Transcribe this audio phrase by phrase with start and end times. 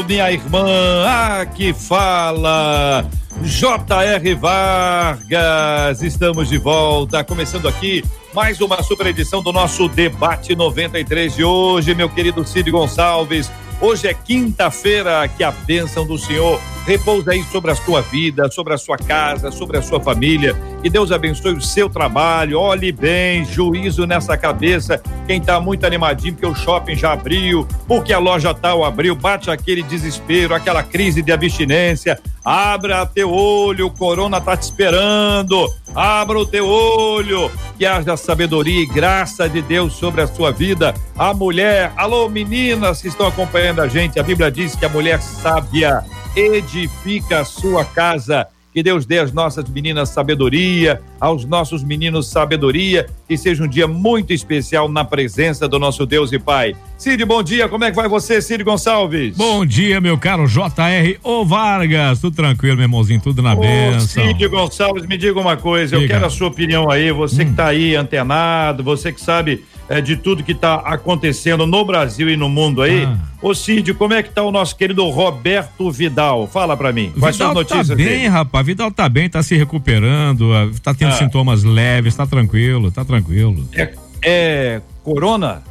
[0.00, 1.04] minha irmã,
[1.40, 3.04] aqui fala
[3.42, 4.34] J.R.
[4.34, 6.02] Vargas.
[6.02, 11.94] Estamos de volta, começando aqui mais uma super edição do nosso Debate 93 de hoje,
[11.94, 13.50] meu querido Cid Gonçalves.
[13.80, 18.74] Hoje é quinta-feira, que a bênção do Senhor repousa aí sobre a sua vida, sobre
[18.74, 20.54] a sua casa, sobre a sua família.
[20.82, 22.58] Que Deus abençoe o seu trabalho.
[22.58, 25.00] Olhe bem, juízo nessa cabeça.
[25.26, 29.50] Quem está muito animadinho porque o shopping já abriu, porque a loja tal abriu, bate
[29.50, 32.18] aquele desespero, aquela crise de abstinência.
[32.44, 35.72] Abra teu olho, o corona tá te esperando.
[35.94, 40.94] Abra o teu olho, que haja sabedoria e graça de Deus sobre a sua vida.
[41.16, 45.20] A mulher, alô meninas que estão acompanhando a gente, a Bíblia diz que a mulher
[45.20, 46.02] sábia
[46.34, 53.06] edifica a sua casa que Deus dê às nossas meninas sabedoria, aos nossos meninos sabedoria,
[53.28, 56.74] que seja um dia muito especial na presença do nosso Deus e Pai.
[56.96, 59.36] Cid, bom dia, como é que vai você, Cid Gonçalves?
[59.36, 64.24] Bom dia, meu caro JR O Vargas, tudo tranquilo, meu irmãozinho, tudo na Ô, bênção.
[64.24, 66.04] Cid Gonçalves, me diga uma coisa, diga.
[66.04, 67.50] eu quero a sua opinião aí, você hum.
[67.50, 72.30] que tá aí antenado, você que sabe é, de tudo que está acontecendo no Brasil
[72.30, 73.04] e no mundo aí.
[73.04, 73.18] Ah.
[73.42, 76.46] Ô Cid, como é que tá o nosso querido Roberto Vidal?
[76.46, 77.12] Fala para mim.
[77.18, 78.28] Quais Vidal são as notícias tá bem, dele?
[78.28, 78.64] rapaz.
[78.64, 80.50] Vidal tá bem, tá se recuperando,
[80.82, 81.16] tá tendo ah.
[81.18, 83.68] sintomas leves, tá tranquilo, tá tranquilo.
[83.74, 83.92] É,
[84.24, 85.62] é corona?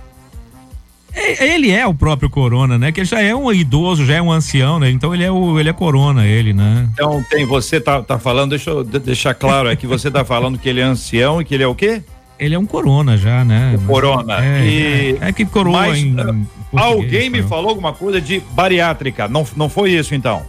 [1.14, 2.92] É, ele é o próprio Corona, né?
[2.92, 4.90] Que ele já é um idoso, já é um ancião, né?
[4.90, 6.88] Então ele é o ele é Corona, ele, né?
[6.94, 10.58] Então tem você tá, tá falando, deixa eu deixar claro é que você tá falando
[10.58, 12.02] que ele é ancião e que ele é o quê?
[12.42, 13.80] Ele é um corona já, né?
[13.86, 14.44] Corona.
[14.44, 15.18] É, e...
[15.22, 19.46] é, é que coroa Mas, em, em Alguém me falou alguma coisa de bariátrica, não,
[19.56, 20.42] não foi isso então?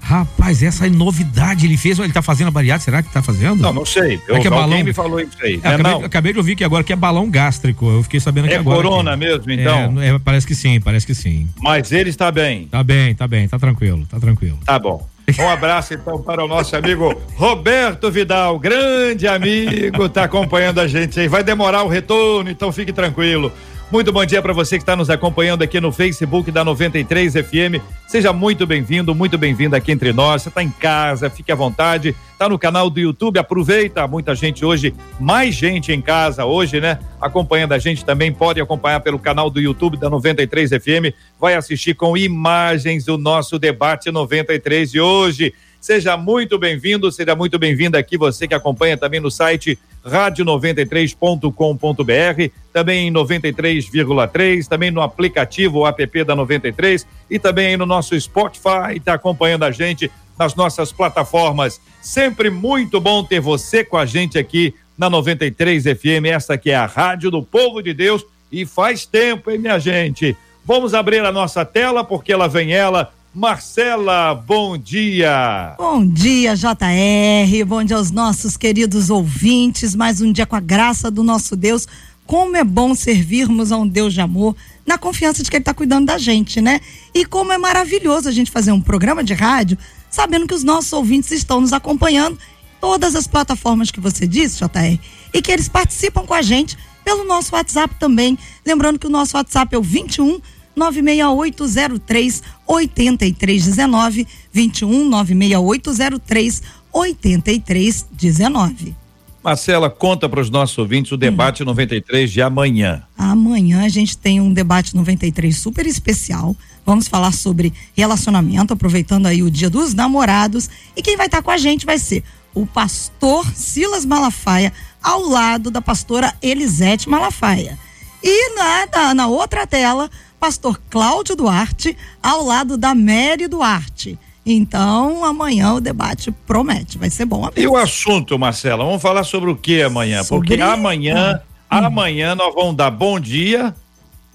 [0.00, 3.62] Rapaz, essa é novidade ele fez, ele tá fazendo a bariátrica, será que tá fazendo?
[3.62, 4.20] Não, não sei.
[4.26, 4.82] Eu, é que é balão...
[4.82, 5.60] me falou isso aí.
[5.62, 8.54] É, acabei, acabei, de ouvir que agora que é balão gástrico, eu fiquei sabendo que
[8.54, 8.78] é agora.
[8.78, 9.20] É corona aqui.
[9.20, 10.02] mesmo, então?
[10.02, 11.48] É, parece que sim, parece que sim.
[11.60, 12.66] Mas ele está bem?
[12.66, 14.58] Tá bem, tá bem, tá tranquilo, tá tranquilo.
[14.64, 15.06] Tá bom.
[15.38, 21.18] Um abraço então para o nosso amigo Roberto Vidal, grande amigo, tá acompanhando a gente
[21.18, 21.26] aí.
[21.26, 23.52] Vai demorar o retorno, então fique tranquilo.
[23.88, 27.80] Muito bom dia para você que está nos acompanhando aqui no Facebook da 93 FM.
[28.08, 30.42] Seja muito bem-vindo, muito bem-vinda aqui entre nós.
[30.42, 32.14] Você está em casa, fique à vontade.
[32.32, 34.04] Está no canal do YouTube, aproveita.
[34.08, 36.98] Muita gente hoje, mais gente em casa hoje, né?
[37.20, 41.14] Acompanhando a gente também pode acompanhar pelo canal do YouTube da 93 FM.
[41.38, 45.54] Vai assistir com imagens o nosso debate 93 de hoje.
[45.86, 53.06] Seja muito bem-vindo, seja muito bem-vinda aqui você que acompanha também no site rádio93.com.br, também
[53.06, 59.62] em 93,3, também no aplicativo app da 93 e também no nosso Spotify, está acompanhando
[59.62, 61.80] a gente nas nossas plataformas.
[62.02, 66.74] Sempre muito bom ter você com a gente aqui na 93 FM, essa que é
[66.74, 70.36] a Rádio do Povo de Deus e faz tempo, hein, minha gente?
[70.64, 75.74] Vamos abrir a nossa tela porque ela vem ela Marcela, bom dia.
[75.76, 77.66] Bom dia, JR.
[77.66, 79.94] Bom dia aos nossos queridos ouvintes.
[79.94, 81.86] Mais um dia com a graça do nosso Deus.
[82.24, 85.74] Como é bom servirmos a um Deus de amor, na confiança de que Ele está
[85.74, 86.80] cuidando da gente, né?
[87.12, 89.76] E como é maravilhoso a gente fazer um programa de rádio,
[90.08, 92.38] sabendo que os nossos ouvintes estão nos acompanhando
[92.80, 94.98] todas as plataformas que você disse, JR,
[95.34, 98.38] e que eles participam com a gente pelo nosso WhatsApp também.
[98.64, 100.40] Lembrando que o nosso WhatsApp é o 21
[100.76, 108.94] 96803 8319 21 96803 8319.
[109.42, 111.66] Marcela, conta para os nossos ouvintes o debate hum.
[111.66, 113.04] 93 de amanhã.
[113.16, 116.56] Amanhã a gente tem um debate 93 super especial.
[116.84, 120.68] Vamos falar sobre relacionamento, aproveitando aí o Dia dos Namorados.
[120.96, 125.70] E quem vai estar com a gente vai ser o pastor Silas Malafaia, ao lado
[125.70, 127.78] da pastora Elisete Malafaia.
[128.22, 134.18] E na, na, na outra tela, pastor Cláudio Duarte, ao lado da Mary Duarte.
[134.44, 137.50] Então, amanhã o debate promete, vai ser bom.
[137.56, 138.84] E o assunto, Marcela?
[138.84, 140.22] Vamos falar sobre o que amanhã?
[140.22, 140.48] Sobre...
[140.48, 143.74] Porque amanhã, ah, amanhã nós vamos dar bom dia.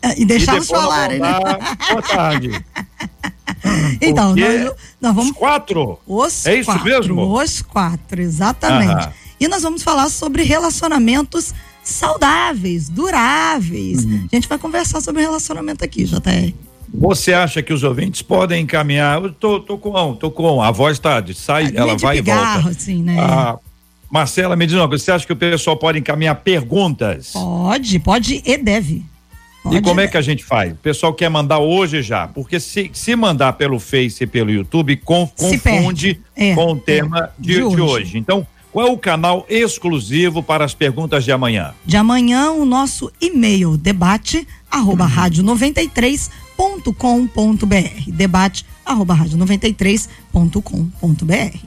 [0.01, 1.31] É, e deixá-los falarem, né?
[1.89, 2.49] Boa tarde.
[4.01, 5.31] então, nós, nós, vamos.
[5.31, 5.99] Os quatro?
[6.05, 7.41] Os é isso quatro, mesmo?
[7.41, 8.91] Os quatro, exatamente.
[8.91, 9.13] Aham.
[9.39, 14.03] E nós vamos falar sobre relacionamentos saudáveis, duráveis.
[14.05, 14.27] Uhum.
[14.31, 16.53] A gente vai conversar sobre relacionamento aqui, JR.
[16.93, 19.21] Você acha que os ouvintes podem encaminhar?
[19.23, 22.59] Eu tô, tô com, tô com, a voz tá, sai, É ela de vai pigarro,
[22.59, 22.69] e volta.
[22.77, 23.15] assim, né?
[23.19, 23.57] Ah,
[24.11, 27.31] Marcela, me diz uma coisa, você acha que o pessoal pode encaminhar perguntas?
[27.31, 29.05] Pode, pode e deve.
[29.63, 30.73] Pode E como e é que a gente faz?
[30.73, 34.97] O pessoal quer mandar hoje já, porque se, se mandar pelo Face e pelo YouTube,
[34.97, 36.19] com- confunde.
[36.35, 37.81] É, com o tema é, de, de de hoje.
[37.81, 38.17] hoje.
[38.17, 41.73] Então, qual é o canal exclusivo para as perguntas de amanhã?
[41.85, 48.01] De amanhã, o nosso e-mail, debate, arroba rádio 93.com.br.
[48.07, 51.57] Debate, arroba rádio 93.com.br.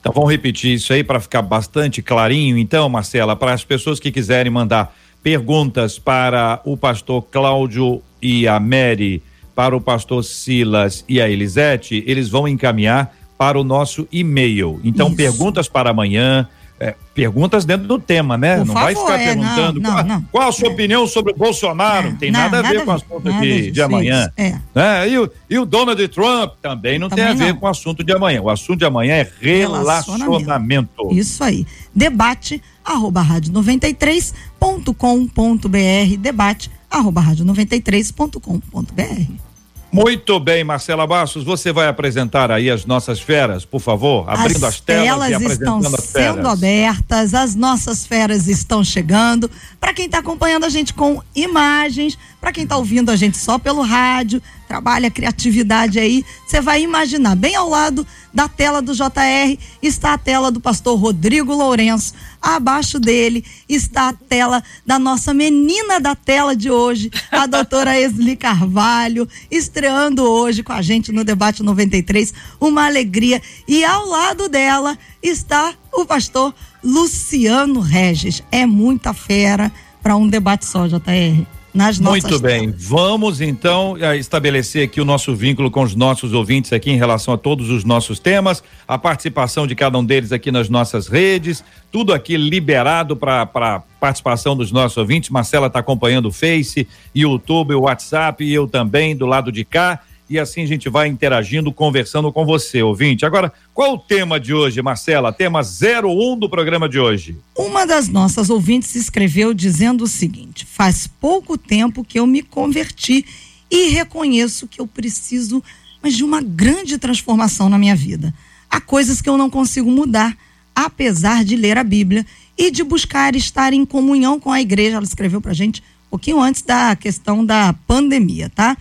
[0.00, 4.10] Então vamos repetir isso aí para ficar bastante clarinho, então, Marcela, para as pessoas que
[4.10, 9.22] quiserem mandar perguntas para o pastor Cláudio e a Mary,
[9.54, 14.80] para o pastor Silas e a Elisete, eles vão encaminhar para o nosso e-mail.
[14.84, 15.16] Então, Isso.
[15.16, 16.48] perguntas para amanhã,
[16.78, 18.58] é, perguntas dentro do tema, né?
[18.58, 20.72] Por não vai favor, ficar é, perguntando não, qual, não, qual a sua É.
[20.72, 23.40] opinião sobre o Bolsonaro, não tem Não, nada, a ver nada com o assunto nada
[23.40, 24.30] de, disso, de amanhã.
[24.36, 24.56] é.
[24.74, 25.08] né?
[25.08, 28.04] E, o, e o Donald Trump também não tem a Também ver com o assunto
[28.04, 28.42] de amanhã.
[28.42, 31.08] O assunto de amanhã é relacionamento.
[31.12, 31.66] Isso aí.
[31.94, 36.16] Debate, arroba rádio 93.com.br.
[36.18, 39.45] Debate, arroba rádio 93.com.br.
[39.92, 44.80] Muito bem, Marcela Bastos, você vai apresentar aí as nossas feras, por favor, abrindo as,
[44.80, 46.34] telas, e estão apresentando as feras.
[46.34, 49.50] sendo abertas, as nossas feras estão chegando.
[49.80, 53.58] Para quem está acompanhando a gente com imagens, para quem está ouvindo a gente só
[53.58, 59.58] pelo rádio, trabalha criatividade aí, você vai imaginar, bem ao lado da tela do JR
[59.82, 62.14] está a tela do pastor Rodrigo Lourenço.
[62.40, 68.36] Abaixo dele está a tela da nossa menina da tela de hoje, a doutora Esli
[68.36, 72.32] Carvalho, estreando hoje com a gente no Debate 93.
[72.60, 73.42] Uma alegria.
[73.66, 78.40] E ao lado dela está o pastor Luciano Regis.
[78.52, 81.55] É muita fera para um debate só, JR.
[81.76, 86.32] Nas nossas Muito bem, vamos então eh, estabelecer aqui o nosso vínculo com os nossos
[86.32, 90.32] ouvintes aqui em relação a todos os nossos temas, a participação de cada um deles
[90.32, 91.62] aqui nas nossas redes,
[91.92, 95.28] tudo aqui liberado para participação dos nossos ouvintes.
[95.28, 100.00] Marcela está acompanhando o Face, YouTube, o WhatsApp e eu também do lado de cá.
[100.28, 103.24] E assim a gente vai interagindo, conversando com você, ouvinte.
[103.24, 105.32] Agora, qual o tema de hoje, Marcela?
[105.32, 107.36] Tema 01 do programa de hoje.
[107.56, 113.24] Uma das nossas ouvintes escreveu dizendo o seguinte: faz pouco tempo que eu me converti
[113.70, 115.62] e reconheço que eu preciso
[116.06, 118.32] mas de uma grande transformação na minha vida.
[118.70, 120.36] Há coisas que eu não consigo mudar,
[120.72, 122.24] apesar de ler a Bíblia
[122.56, 124.98] e de buscar estar em comunhão com a igreja.
[124.98, 128.76] Ela escreveu pra gente um pouquinho antes da questão da pandemia, tá?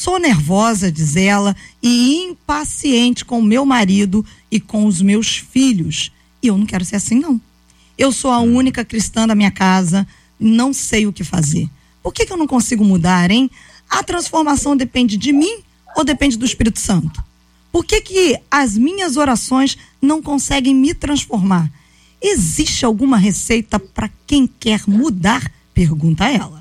[0.00, 6.10] Sou nervosa, diz ela, e impaciente com o meu marido e com os meus filhos.
[6.42, 7.38] E eu não quero ser assim, não.
[7.98, 10.08] Eu sou a única cristã da minha casa,
[10.40, 11.68] não sei o que fazer.
[12.02, 13.50] Por que, que eu não consigo mudar, hein?
[13.90, 15.58] A transformação depende de mim
[15.94, 17.22] ou depende do Espírito Santo?
[17.70, 21.70] Por que, que as minhas orações não conseguem me transformar?
[22.22, 25.52] Existe alguma receita para quem quer mudar?
[25.74, 26.59] Pergunta ela.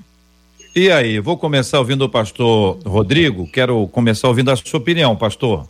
[0.80, 3.46] E aí, vou começar ouvindo o pastor Rodrigo.
[3.52, 5.68] Quero começar ouvindo a sua opinião, pastor.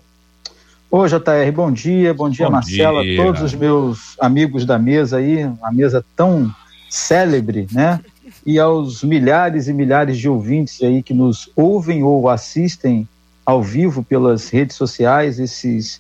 [0.91, 3.17] Ô, JR, bom dia, bom dia, Bom Marcela, dia.
[3.17, 6.53] todos os meus amigos da mesa aí, uma mesa tão
[6.91, 7.99] célebre, né?
[8.45, 13.09] E aos milhares e milhares de ouvintes aí que nos ouvem ou assistem
[13.43, 15.99] ao vivo pelas redes sociais, esses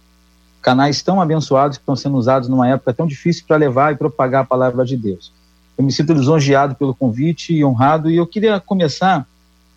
[0.61, 4.43] canais tão abençoados que estão sendo usados numa época tão difícil para levar e propagar
[4.43, 5.33] a palavra de Deus.
[5.79, 9.25] Eu me sinto lisonjeado pelo convite e honrado, e eu queria começar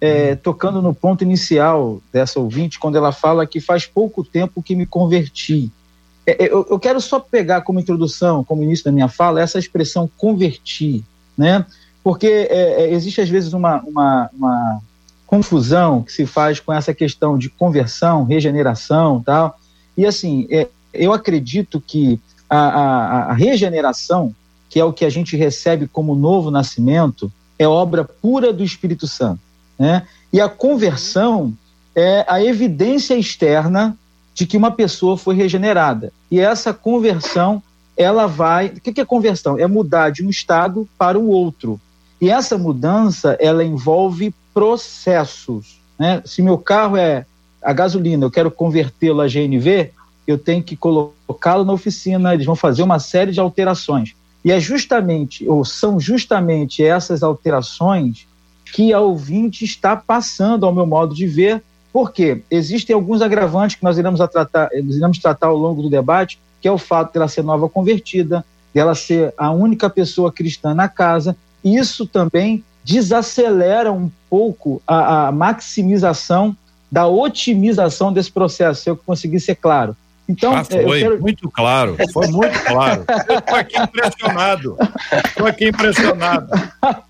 [0.01, 4.75] é, tocando no ponto inicial dessa ouvinte, quando ela fala que faz pouco tempo que
[4.75, 5.71] me converti.
[6.27, 10.11] É, eu, eu quero só pegar como introdução, como início da minha fala, essa expressão
[10.19, 11.05] converti,
[11.39, 11.65] né?
[12.03, 14.83] Porque é, é, existe às vezes uma, uma, uma
[15.25, 19.57] confusão que se faz com essa questão de conversão, regeneração tal.
[19.97, 22.19] E assim, é, eu acredito que
[22.51, 24.35] a, a, a regeneração,
[24.73, 29.07] que é o que a gente recebe como novo nascimento, é obra pura do Espírito
[29.07, 29.43] Santo.
[29.79, 30.07] Né?
[30.33, 31.53] E a conversão
[31.95, 33.95] é a evidência externa
[34.33, 36.11] de que uma pessoa foi regenerada.
[36.31, 37.63] E essa conversão,
[37.99, 38.69] ela vai.
[38.69, 39.59] O que é conversão?
[39.59, 41.79] É mudar de um estado para o outro.
[42.19, 45.83] E essa mudança, ela envolve processos.
[45.99, 46.23] Né?
[46.25, 47.27] Se meu carro é
[47.63, 49.91] a gasolina, eu quero convertê-lo a GNV,
[50.27, 54.15] eu tenho que colocá-lo na oficina, eles vão fazer uma série de alterações.
[54.45, 58.27] E é justamente, ou são justamente essas alterações
[58.73, 63.85] que a ouvinte está passando ao meu modo de ver, porque existem alguns agravantes que
[63.85, 67.29] nós iremos tratar, nós iremos tratar ao longo do debate, que é o fato dela
[67.29, 73.93] ser nova convertida, dela ser a única pessoa cristã na casa, e isso também desacelera
[73.93, 76.57] um pouco a, a maximização
[76.91, 79.97] da otimização desse processo, se eu conseguir ser claro.
[80.33, 81.21] Então, ah, foi quero...
[81.21, 83.05] muito claro, foi muito claro.
[83.29, 84.77] Eu estou aqui impressionado.
[85.27, 86.49] Estou aqui impressionado.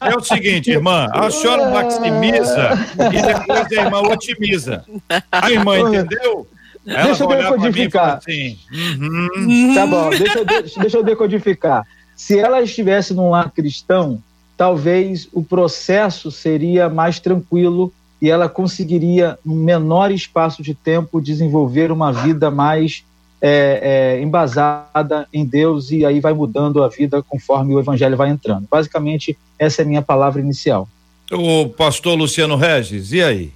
[0.01, 2.71] É o seguinte, irmã, a senhora maximiza
[3.13, 4.85] e depois a irmã otimiza.
[5.31, 6.49] A irmã entendeu?
[6.85, 8.17] Ela deixa eu decodificar.
[8.17, 9.73] Assim, uhum.
[9.73, 11.87] Tá bom, deixa, eu, deixa eu decodificar.
[12.17, 14.21] Se ela estivesse num lar cristão,
[14.57, 21.93] talvez o processo seria mais tranquilo e ela conseguiria, em menor espaço de tempo, desenvolver
[21.93, 23.05] uma vida mais
[23.45, 28.31] é, é, embasada em Deus e aí vai mudando a vida conforme o evangelho vai
[28.31, 28.69] entrando.
[28.71, 30.89] Basicamente, essa é a minha palavra inicial.
[31.33, 33.53] O pastor Luciano Regis, e aí?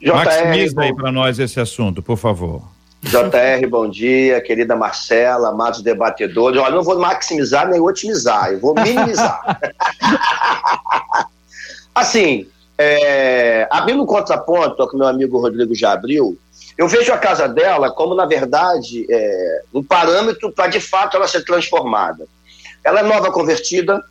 [0.00, 2.62] JR, Maximiza aí para nós esse assunto, por favor.
[3.02, 6.60] JR, bom dia, querida Marcela, amados debatedores.
[6.60, 9.58] Olha, não vou maximizar nem otimizar, eu vou minimizar.
[11.94, 12.46] assim,
[12.78, 16.38] é, abrindo um contraponto ao que meu amigo Rodrigo já abriu,
[16.76, 21.26] eu vejo a casa dela como, na verdade, é, um parâmetro para de fato ela
[21.26, 22.26] ser transformada.
[22.84, 24.02] Ela é nova convertida,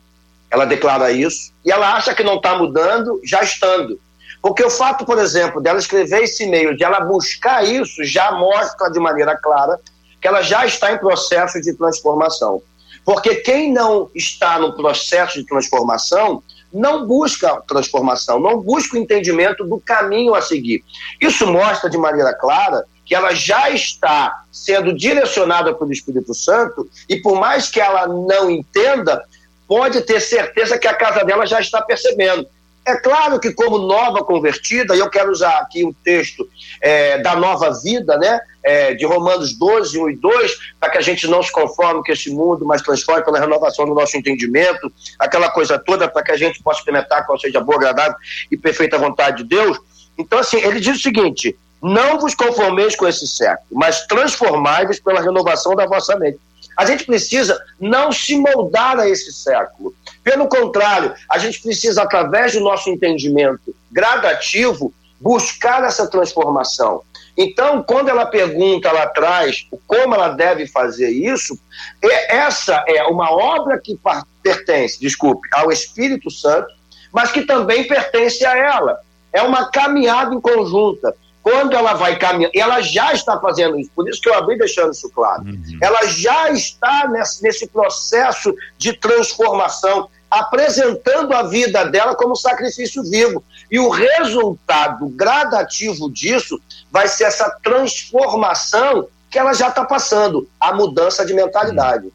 [0.50, 3.98] ela declara isso, e ela acha que não está mudando, já estando.
[4.42, 8.90] Porque o fato, por exemplo, dela escrever esse e-mail, de ela buscar isso, já mostra
[8.90, 9.78] de maneira clara
[10.20, 12.62] que ela já está em processo de transformação.
[13.04, 16.42] Porque quem não está no processo de transformação
[16.76, 20.84] não busca transformação, não busca o entendimento do caminho a seguir.
[21.20, 27.16] Isso mostra de maneira clara que ela já está sendo direcionada pelo Espírito Santo e
[27.16, 29.22] por mais que ela não entenda,
[29.66, 32.46] pode ter certeza que a casa dela já está percebendo.
[32.84, 36.48] É claro que, como nova convertida, e eu quero usar aqui o texto
[36.80, 41.00] é, da nova vida, né, é, de Romanos 12, 1 e 2, para que a
[41.00, 45.48] gente não se conforme com esse mundo, mas transforme pela renovação do nosso entendimento, aquela
[45.48, 48.16] coisa toda, para que a gente possa experimentar qual seja a boa, agradável
[48.50, 49.78] e perfeita vontade de Deus.
[50.18, 55.20] Então, assim, ele diz o seguinte: não vos conformeis com esse século, mas transformai-vos pela
[55.20, 56.40] renovação da vossa mente.
[56.76, 59.94] A gente precisa não se moldar a esse século.
[60.24, 67.02] Pelo contrário, a gente precisa, através do nosso entendimento gradativo, buscar essa transformação.
[67.36, 71.58] Então, quando ela pergunta lá atrás como ela deve fazer isso,
[72.28, 73.98] essa é uma obra que
[74.42, 76.68] pertence, desculpe, ao Espírito Santo,
[77.12, 79.00] mas que também pertence a ela.
[79.32, 81.14] É uma caminhada em conjunta
[81.46, 84.92] quando ela vai caminhar, ela já está fazendo isso, por isso que eu abri deixando
[84.92, 85.44] isso claro.
[85.44, 85.78] Uhum.
[85.80, 93.42] Ela já está nesse, nesse processo de transformação, apresentando a vida dela como sacrifício vivo.
[93.70, 100.74] E o resultado gradativo disso vai ser essa transformação que ela já está passando, a
[100.74, 102.08] mudança de mentalidade.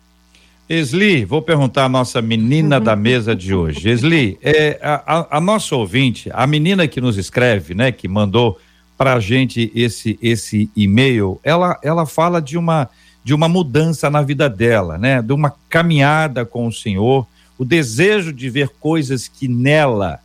[0.69, 3.89] Esli, vou perguntar à nossa menina da mesa de hoje.
[3.89, 8.57] Esli, é, a, a, a nossa ouvinte, a menina que nos escreve, né, que mandou
[8.97, 12.87] para a gente esse esse e-mail, ela ela fala de uma
[13.23, 15.21] de uma mudança na vida dela, né?
[15.21, 17.27] De uma caminhada com o Senhor,
[17.61, 20.19] o desejo de ver coisas que nela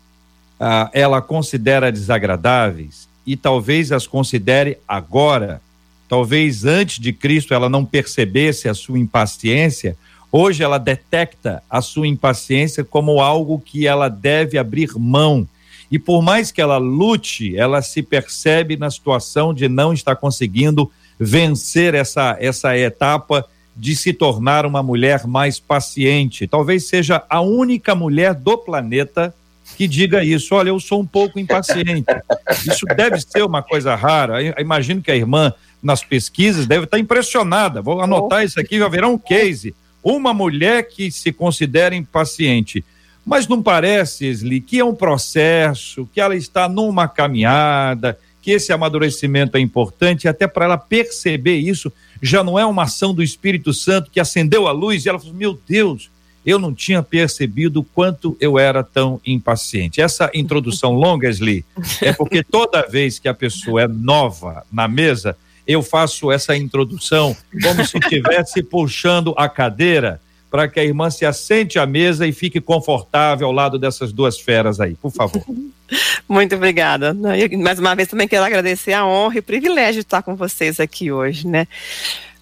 [0.58, 5.60] ah, ela considera desagradáveis e talvez as considere agora,
[6.08, 9.98] talvez antes de Cristo ela não percebesse a sua impaciência,
[10.32, 15.46] hoje ela detecta a sua impaciência como algo que ela deve abrir mão.
[15.90, 20.90] E por mais que ela lute, ela se percebe na situação de não estar conseguindo
[21.20, 26.46] vencer essa, essa etapa de se tornar uma mulher mais paciente.
[26.46, 29.34] Talvez seja a única mulher do planeta
[29.76, 30.54] que diga isso.
[30.54, 32.06] Olha, eu sou um pouco impaciente.
[32.66, 34.42] Isso deve ser uma coisa rara.
[34.42, 35.52] Eu imagino que a irmã,
[35.82, 37.82] nas pesquisas, deve estar impressionada.
[37.82, 39.74] Vou anotar isso aqui, vai virar um case.
[40.02, 42.84] Uma mulher que se considera impaciente.
[43.24, 48.72] Mas não parece, Esli, que é um processo, que ela está numa caminhada, que esse
[48.72, 51.92] amadurecimento é importante, até para ela perceber isso,
[52.22, 55.34] já não é uma ação do Espírito Santo que acendeu a luz e ela falou:
[55.34, 56.10] Meu Deus,
[56.44, 60.00] eu não tinha percebido o quanto eu era tão impaciente.
[60.00, 61.64] Essa introdução longa, Esli,
[62.00, 67.36] é porque toda vez que a pessoa é nova na mesa, eu faço essa introdução
[67.62, 70.20] como se estivesse puxando a cadeira
[70.50, 74.38] para que a irmã se assente à mesa e fique confortável ao lado dessas duas
[74.38, 75.42] feras aí, por favor.
[76.28, 77.16] Muito obrigada.
[77.58, 80.80] mais uma vez também quero agradecer a honra e o privilégio de estar com vocês
[80.80, 81.66] aqui hoje, né?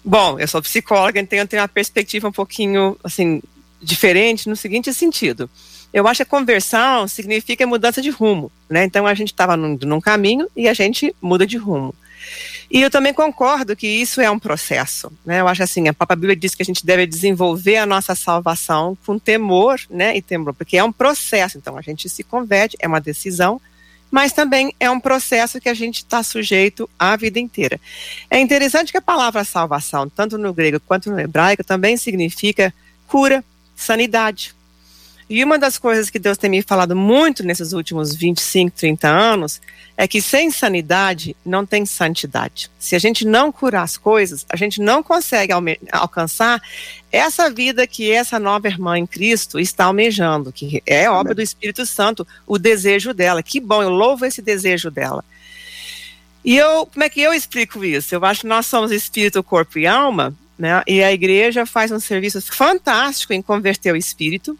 [0.03, 3.41] Bom, eu sou psicóloga, então eu tenho uma perspectiva um pouquinho, assim,
[3.81, 5.49] diferente no seguinte sentido.
[5.93, 8.83] Eu acho que conversão significa mudança de rumo, né?
[8.83, 11.95] Então a gente estava num, num caminho e a gente muda de rumo.
[12.75, 15.39] E eu também concordo que isso é um processo, né?
[15.39, 18.97] Eu acho assim, a própria Bíblia diz que a gente deve desenvolver a nossa salvação
[19.05, 21.57] com temor, né, e temor, porque é um processo.
[21.57, 23.61] Então a gente se converte, é uma decisão,
[24.11, 27.79] mas também é um processo que a gente está sujeito a vida inteira.
[28.29, 32.73] É interessante que a palavra salvação, tanto no grego quanto no hebraico, também significa
[33.07, 33.41] cura,
[33.73, 34.53] sanidade.
[35.27, 39.59] E uma das coisas que Deus tem me falado muito nesses últimos 25, 30 anos
[39.97, 42.69] é que sem sanidade não tem santidade.
[42.77, 45.51] Se a gente não curar as coisas, a gente não consegue
[45.91, 46.61] alcançar
[47.11, 51.85] essa vida que essa nova irmã em Cristo está almejando, que é obra do Espírito
[51.85, 53.41] Santo, o desejo dela.
[53.41, 55.23] Que bom, eu louvo esse desejo dela.
[56.43, 58.13] E eu, como é que eu explico isso?
[58.13, 60.83] Eu acho que nós somos espírito, corpo e alma, né?
[60.85, 64.55] E a igreja faz um serviço fantástico em converter o espírito,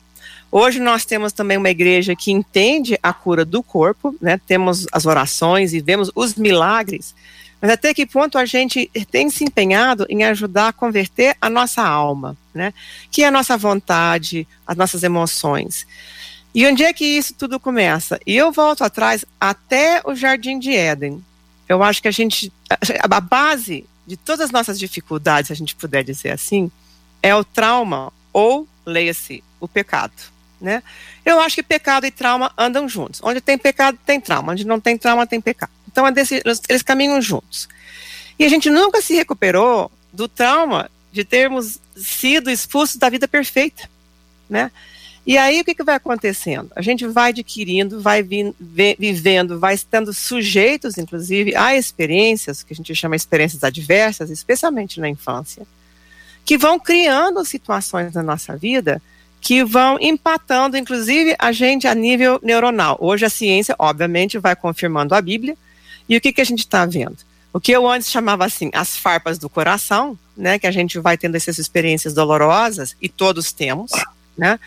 [0.58, 4.40] Hoje nós temos também uma igreja que entende a cura do corpo, né?
[4.48, 7.14] Temos as orações e vemos os milagres,
[7.62, 11.86] mas até que ponto a gente tem se empenhado em ajudar a converter a nossa
[11.86, 12.74] alma, né?
[13.12, 15.86] Que é a nossa vontade, as nossas emoções.
[16.54, 18.18] E onde é que isso tudo começa?
[18.26, 21.22] E eu volto atrás até o Jardim de Éden.
[21.68, 22.50] Eu acho que a gente,
[23.02, 26.72] a base de todas as nossas dificuldades, se a gente puder dizer assim,
[27.22, 30.82] é o trauma ou, leia-se, o pecado né?
[31.26, 33.20] Eu acho que pecado e trauma andam juntos.
[33.24, 34.52] Onde tem pecado, tem trauma.
[34.52, 35.72] Onde não tem trauma, tem pecado.
[35.88, 37.68] Então, é desse, eles caminham juntos.
[38.38, 43.90] E a gente nunca se recuperou do trauma de termos sido expulsos da vida perfeita,
[44.50, 44.72] né?
[45.26, 46.72] E aí, o que, que vai acontecendo?
[46.76, 52.74] A gente vai adquirindo, vai vi, vi, vivendo, vai estando sujeitos, inclusive, a experiências, que
[52.74, 55.66] a gente chama experiências adversas, especialmente na infância,
[56.46, 59.02] que vão criando situações na nossa vida
[59.42, 62.98] que vão empatando, inclusive, a gente a nível neuronal.
[63.00, 65.56] Hoje a ciência, obviamente, vai confirmando a Bíblia.
[66.10, 67.18] E o que, que a gente está vendo?
[67.54, 71.18] O que eu antes chamava assim, as farpas do coração, né, que a gente vai
[71.18, 73.92] tendo essas experiências dolorosas, e todos temos,
[74.38, 74.60] né?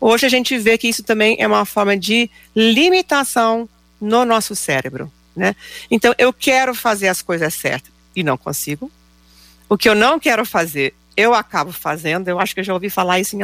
[0.00, 3.66] Hoje a gente vê que isso também é uma forma de limitação
[3.98, 5.56] no nosso cérebro, né?
[5.90, 8.90] Então, eu quero fazer as coisas certas e não consigo.
[9.68, 12.28] O que eu não quero fazer, eu acabo fazendo.
[12.28, 13.42] Eu acho que eu já ouvi falar isso em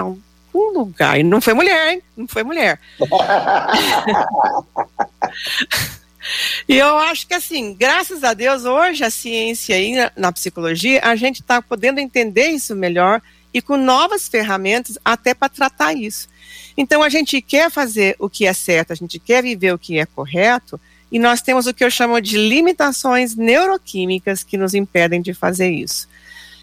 [0.55, 1.19] um lugar.
[1.19, 2.03] E não foi mulher, hein?
[2.17, 2.79] Não foi mulher.
[6.69, 11.01] e eu acho que, assim, graças a Deus, hoje a ciência aí na, na psicologia,
[11.03, 16.29] a gente está podendo entender isso melhor e com novas ferramentas até para tratar isso.
[16.77, 19.99] Então, a gente quer fazer o que é certo, a gente quer viver o que
[19.99, 25.21] é correto, e nós temos o que eu chamo de limitações neuroquímicas que nos impedem
[25.21, 26.09] de fazer isso.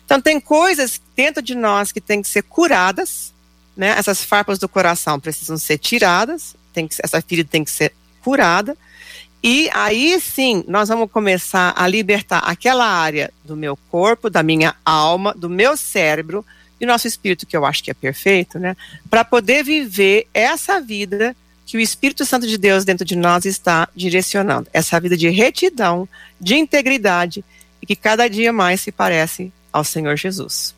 [0.06, 3.34] Então, tem coisas dentro de nós que têm que ser curadas,
[3.78, 3.96] né?
[3.98, 8.76] Essas farpas do coração precisam ser tiradas, tem que, essa ferida tem que ser curada.
[9.42, 14.76] E aí sim, nós vamos começar a libertar aquela área do meu corpo, da minha
[14.84, 16.44] alma, do meu cérebro
[16.82, 18.76] e nosso espírito, que eu acho que é perfeito, né?
[19.10, 21.36] Para poder viver essa vida
[21.66, 24.70] que o Espírito Santo de Deus dentro de nós está direcionando.
[24.72, 26.08] Essa vida de retidão,
[26.40, 27.44] de integridade
[27.82, 30.77] e que cada dia mais se parece ao Senhor Jesus.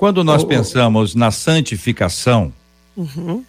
[0.00, 2.50] Quando nós oh, pensamos na santificação,
[2.96, 3.44] uhum.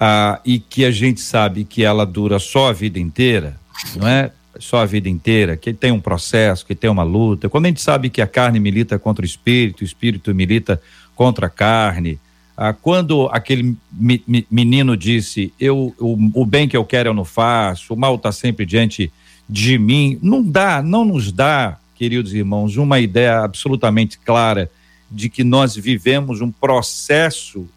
[0.00, 3.60] ah, e que a gente sabe que ela dura só a vida inteira,
[3.94, 4.30] não é?
[4.58, 7.46] Só a vida inteira, que tem um processo, que tem uma luta.
[7.50, 10.80] Quando a gente sabe que a carne milita contra o espírito, o espírito milita
[11.14, 12.18] contra a carne.
[12.56, 17.14] Ah, quando aquele mi, mi, menino disse: eu, o, o bem que eu quero eu
[17.14, 19.12] não faço, o mal está sempre diante
[19.46, 24.70] de mim, não dá, não nos dá, queridos irmãos, uma ideia absolutamente clara
[25.12, 27.68] de que nós vivemos um processo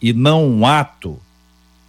[0.00, 1.18] e não um ato.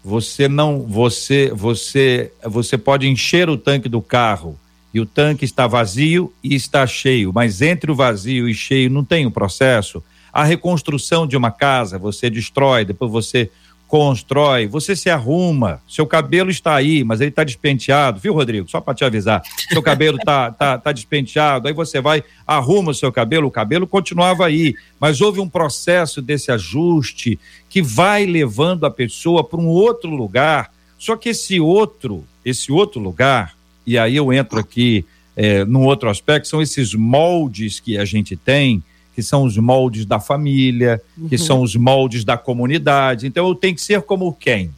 [0.04, 4.58] Você não, você, você, você pode encher o tanque do carro
[4.94, 9.04] e o tanque está vazio e está cheio, mas entre o vazio e cheio não
[9.04, 10.04] tem um processo.
[10.34, 13.52] A reconstrução de uma casa, você destrói, depois você
[13.92, 18.72] constrói, você se arruma, seu cabelo está aí, mas ele está despenteado, viu, Rodrigo?
[18.72, 22.96] Só para te avisar, seu cabelo tá, tá, tá despenteado, aí você vai, arruma o
[22.96, 27.38] seu cabelo, o cabelo continuava aí, mas houve um processo desse ajuste
[27.70, 33.02] que vai levando a pessoa para um outro lugar, só que esse outro, esse outro
[33.02, 35.04] lugar, e aí eu entro aqui
[35.36, 38.82] é, num outro aspecto, são esses moldes que a gente tem,
[39.22, 41.30] que são os moldes da família, uhum.
[41.30, 43.28] que são os moldes da comunidade.
[43.28, 44.72] Então eu tenho que ser como quem?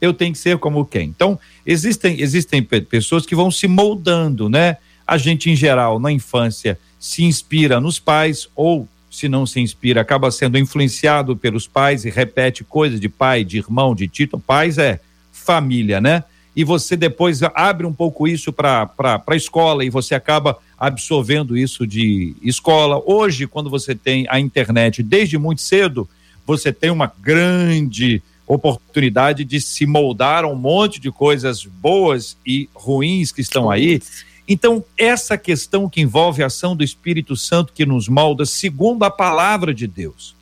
[0.00, 1.08] Eu tenho que ser como quem?
[1.08, 4.78] Então existem existem pessoas que vão se moldando, né?
[5.06, 10.00] A gente em geral na infância se inspira nos pais ou se não se inspira
[10.00, 14.38] acaba sendo influenciado pelos pais e repete coisas de pai, de irmão, de tito.
[14.38, 15.00] Pais é
[15.30, 16.24] família, né?
[16.54, 18.90] E você depois abre um pouco isso para
[19.26, 23.02] a escola e você acaba absorvendo isso de escola.
[23.06, 26.08] Hoje, quando você tem a internet desde muito cedo,
[26.46, 33.32] você tem uma grande oportunidade de se moldar um monte de coisas boas e ruins
[33.32, 34.02] que estão aí.
[34.46, 39.10] Então, essa questão que envolve a ação do Espírito Santo que nos molda segundo a
[39.10, 40.34] palavra de Deus.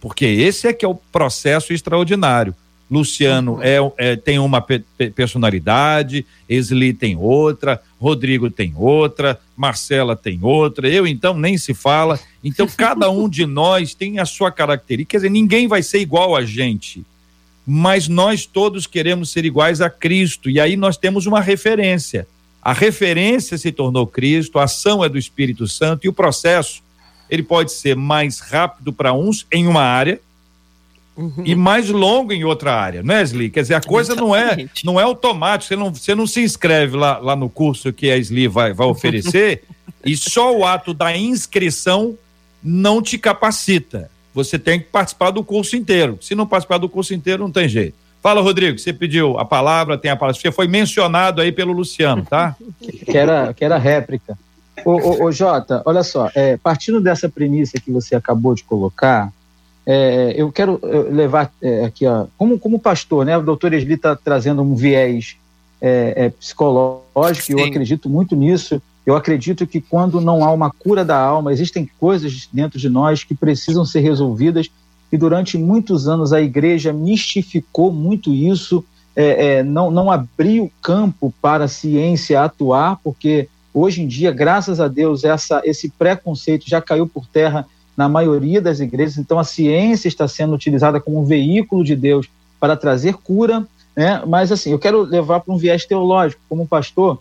[0.00, 2.54] Porque esse é que é o processo extraordinário.
[2.90, 4.82] Luciano é, é, tem uma pe
[5.14, 12.18] personalidade, Esli tem outra, Rodrigo tem outra, Marcela tem outra, eu então nem se fala.
[12.42, 15.12] Então cada um de nós tem a sua característica.
[15.12, 17.04] Quer dizer, ninguém vai ser igual a gente,
[17.64, 20.50] mas nós todos queremos ser iguais a Cristo.
[20.50, 22.26] E aí nós temos uma referência.
[22.60, 26.82] A referência se tornou Cristo, a ação é do Espírito Santo e o processo
[27.30, 30.20] ele pode ser mais rápido para uns em uma área
[31.20, 31.44] uhum.
[31.44, 33.50] e mais longo em outra área, né, Sli?
[33.50, 36.96] Quer dizer, a coisa não é não é automático, você não, você não se inscreve
[36.96, 39.62] lá, lá no curso que a Sli vai, vai oferecer
[40.04, 42.16] e só o ato da inscrição
[42.62, 44.10] não te capacita.
[44.32, 46.18] Você tem que participar do curso inteiro.
[46.20, 47.94] Se não participar do curso inteiro, não tem jeito.
[48.22, 50.40] Fala, Rodrigo, você pediu a palavra, tem a palavra.
[50.40, 52.54] Você foi mencionado aí pelo Luciano, tá?
[52.80, 54.38] Que era, que era réplica.
[54.84, 59.32] Ô, ô, ô, Jota, olha só, é, partindo dessa premissa que você acabou de colocar,
[59.92, 63.36] é, eu quero levar é, aqui, ó, como, como pastor, né?
[63.36, 65.36] O doutor Esli está trazendo um viés
[65.80, 67.58] é, é, psicológico, Sim.
[67.58, 68.80] eu acredito muito nisso.
[69.04, 73.24] Eu acredito que quando não há uma cura da alma, existem coisas dentro de nós
[73.24, 74.70] que precisam ser resolvidas,
[75.10, 78.84] e durante muitos anos a igreja mistificou muito isso,
[79.16, 84.78] é, é, não, não abriu campo para a ciência atuar, porque hoje em dia, graças
[84.78, 87.66] a Deus, essa, esse preconceito já caiu por terra
[88.00, 92.30] na maioria das igrejas, então a ciência está sendo utilizada como um veículo de Deus
[92.58, 94.22] para trazer cura, né?
[94.26, 97.20] mas assim, eu quero levar para um viés teológico, como pastor,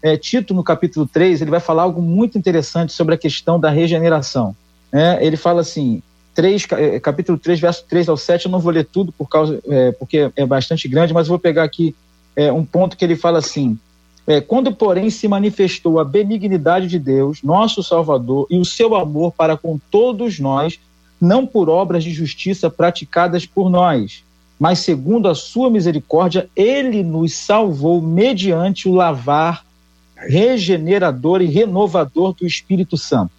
[0.00, 3.68] é, Tito, no capítulo 3, ele vai falar algo muito interessante sobre a questão da
[3.68, 4.54] regeneração.
[4.92, 5.18] Né?
[5.20, 6.00] Ele fala assim,
[6.36, 9.60] 3, é, capítulo 3, verso 3 ao 7, eu não vou ler tudo por causa,
[9.66, 11.96] é, porque é bastante grande, mas vou pegar aqui
[12.36, 13.76] é, um ponto que ele fala assim,
[14.26, 19.32] é, quando, porém, se manifestou a benignidade de Deus, nosso Salvador, e o seu amor
[19.32, 20.78] para com todos nós,
[21.20, 24.22] não por obras de justiça praticadas por nós,
[24.58, 29.64] mas segundo a sua misericórdia, ele nos salvou mediante o lavar
[30.16, 33.32] regenerador e renovador do Espírito Santo.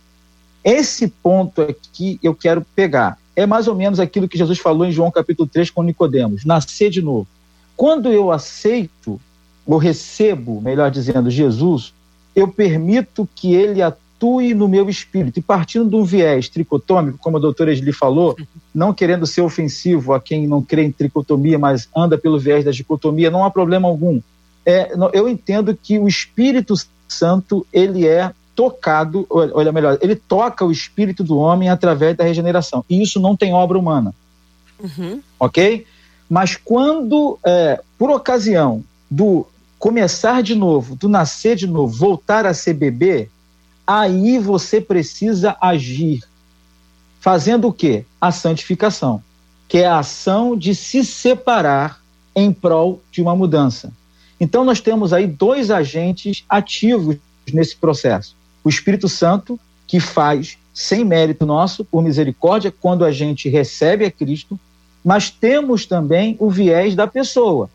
[0.64, 3.18] Esse ponto aqui eu quero pegar.
[3.36, 6.90] É mais ou menos aquilo que Jesus falou em João capítulo 3 com Nicodemos, nascer
[6.90, 7.28] de novo.
[7.76, 9.20] Quando eu aceito
[9.66, 11.94] ou recebo, melhor dizendo, Jesus,
[12.36, 15.40] eu permito que ele atue no meu espírito.
[15.40, 18.36] E partindo de um viés tricotômico, como a doutora Esli falou,
[18.74, 22.72] não querendo ser ofensivo a quem não crê em tricotomia, mas anda pelo viés da
[22.72, 24.20] dicotomia, não há problema algum
[24.66, 26.74] é, eu entendo que o Espírito
[27.08, 32.86] Santo ele é tocado, olha melhor, ele toca o espírito do homem através da regeneração.
[32.88, 34.14] E isso não tem obra humana.
[34.80, 35.22] Uhum.
[35.40, 35.86] Ok?
[36.30, 39.48] Mas quando, é, por ocasião do
[39.84, 43.28] começar de novo, do nascer de novo, voltar a ser bebê,
[43.86, 46.24] aí você precisa agir.
[47.20, 48.06] Fazendo o quê?
[48.22, 49.22] A santificação,
[49.68, 52.02] que é a ação de se separar
[52.34, 53.92] em prol de uma mudança.
[54.40, 57.18] Então, nós temos aí dois agentes ativos
[57.52, 63.50] nesse processo: o Espírito Santo, que faz sem mérito nosso, por misericórdia, quando a gente
[63.50, 64.58] recebe a Cristo,
[65.04, 67.70] mas temos também o viés da pessoa.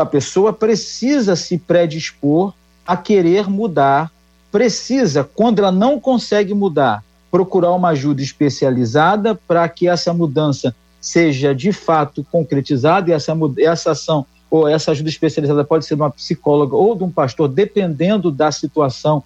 [0.00, 2.52] A pessoa precisa se predispor
[2.86, 4.10] a querer mudar,
[4.50, 11.54] precisa, quando ela não consegue mudar, procurar uma ajuda especializada para que essa mudança seja
[11.54, 16.10] de fato concretizada e essa, essa ação ou essa ajuda especializada pode ser de uma
[16.10, 19.22] psicóloga ou de um pastor, dependendo da situação,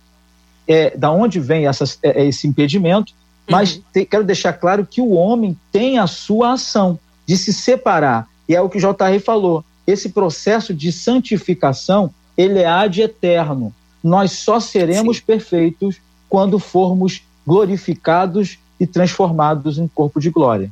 [0.66, 3.12] é, da onde vem essa, é, esse impedimento.
[3.46, 3.83] Mas uhum.
[3.92, 8.26] te, quero deixar claro que o homem tem a sua ação de se separar.
[8.48, 9.62] E é o que o JR falou.
[9.88, 13.74] Esse processo de santificação, ele é ad eterno.
[14.05, 15.22] Nós só seremos Sim.
[15.24, 15.96] perfeitos
[16.29, 20.70] quando formos glorificados e transformados em corpo de glória.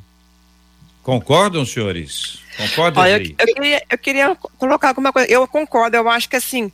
[1.01, 2.43] Concordam, senhores?
[2.57, 3.01] Concordam?
[3.01, 5.27] Olha, eu, eu, queria, eu queria colocar alguma coisa.
[5.31, 6.65] Eu concordo, eu acho que assim.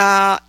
[0.00, 0.42] Uh,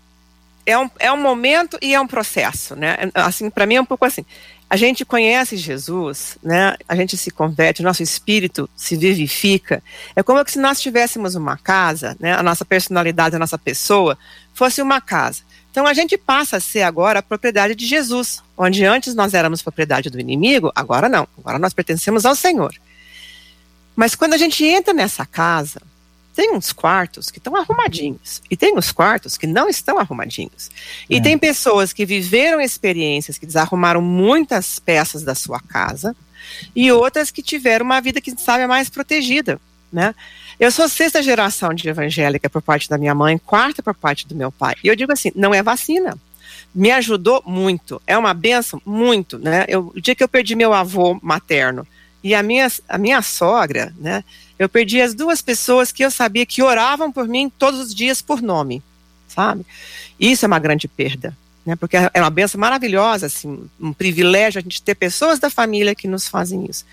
[0.65, 2.97] é um, é um momento e é um processo, né?
[3.13, 4.25] Assim, para mim é um pouco assim.
[4.73, 6.75] A gente conhece Jesus, né?
[6.89, 9.83] A gente se converte, nosso espírito se vivifica.
[10.15, 12.33] É como se nós tivéssemos uma casa, né?
[12.33, 14.17] A nossa personalidade, a nossa pessoa
[14.51, 15.43] fosse uma casa.
[15.69, 19.61] Então a gente passa a ser agora a propriedade de Jesus, onde antes nós éramos
[19.61, 21.27] propriedade do inimigo, agora não.
[21.37, 22.73] Agora nós pertencemos ao Senhor.
[23.95, 25.83] Mas quando a gente entra nessa casa,
[26.33, 30.71] tem uns quartos que estão arrumadinhos e tem uns quartos que não estão arrumadinhos.
[31.09, 31.21] E é.
[31.21, 36.15] tem pessoas que viveram experiências que desarrumaram muitas peças da sua casa
[36.75, 39.59] e outras que tiveram uma vida que sabe mais protegida,
[39.91, 40.13] né?
[40.59, 44.35] Eu sou sexta geração de evangélica por parte da minha mãe, quarta por parte do
[44.35, 44.75] meu pai.
[44.83, 46.17] E eu digo assim, não é vacina.
[46.73, 48.01] Me ajudou muito.
[48.05, 48.81] É uma benção?
[48.85, 49.65] Muito, né?
[49.67, 51.87] Eu, o dia que eu perdi meu avô materno
[52.23, 54.23] e a minha, a minha sogra, né?
[54.57, 58.21] Eu perdi as duas pessoas que eu sabia que oravam por mim todos os dias
[58.21, 58.81] por nome,
[59.27, 59.65] sabe?
[60.19, 61.35] Isso é uma grande perda
[61.65, 61.75] né?
[61.75, 66.07] Porque é uma benção maravilhosa, assim, um privilégio a gente ter pessoas da família que
[66.07, 66.85] nos fazem isso.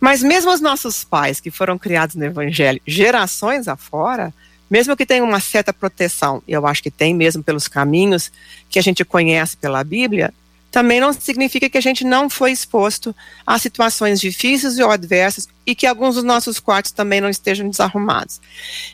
[0.00, 4.32] Mas mesmo os nossos pais, que foram criados no Evangelho, gerações afora,
[4.70, 8.30] mesmo que tenham uma certa proteção, eu acho que tem mesmo pelos caminhos
[8.70, 10.32] que a gente conhece pela Bíblia,
[10.72, 13.14] também não significa que a gente não foi exposto
[13.46, 18.40] a situações difíceis ou adversas e que alguns dos nossos quartos também não estejam desarrumados.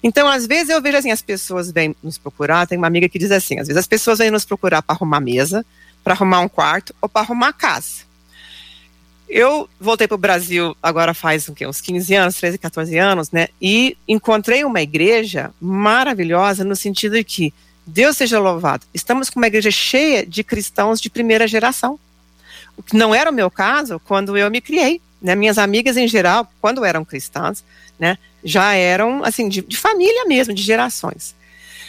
[0.02, 3.18] Então, às vezes eu vejo assim, as pessoas vêm nos procurar, tem uma amiga que
[3.18, 5.64] diz assim, às vezes as pessoas vêm nos procurar para arrumar mesa,
[6.02, 8.08] para arrumar um quarto ou para arrumar casa.
[9.28, 13.48] Eu voltei para o Brasil agora faz uns 15 anos, 13, 14 anos, né?
[13.62, 17.54] E encontrei uma igreja maravilhosa no sentido de que
[17.88, 18.84] Deus seja louvado.
[18.92, 21.98] Estamos com uma igreja cheia de cristãos de primeira geração.
[22.76, 25.00] O que não era o meu caso quando eu me criei.
[25.22, 25.34] Né?
[25.34, 27.64] Minhas amigas, em geral, quando eram cristãs,
[27.98, 31.34] né, já eram assim de, de família mesmo, de gerações.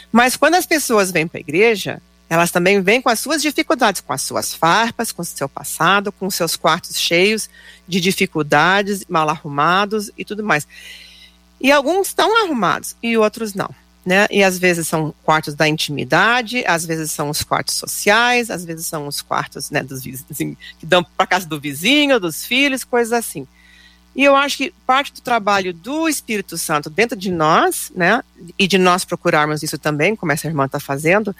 [0.10, 4.00] Mas quando as pessoas vêm para a igreja, elas também vêm com as suas dificuldades,
[4.00, 7.50] com as suas farpas, com o seu passado, com os seus quartos cheios
[7.86, 10.66] de dificuldades, mal arrumados e tudo mais.
[11.60, 13.70] E alguns estão arrumados e outros não
[14.06, 14.28] né?
[14.32, 18.86] E às vezes são quartos da intimidade, às vezes são os quartos sociais, às vezes
[18.86, 23.14] são os quartos, né, dos assim, que dão para casa do vizinho, dos filhos, coisas
[23.14, 23.48] assim.
[24.16, 28.22] E eu acho que parte do trabalho do Espírito Santo dentro de nós, né,
[28.58, 31.36] e de nós procurarmos isso também, como essa irmã está fazendo,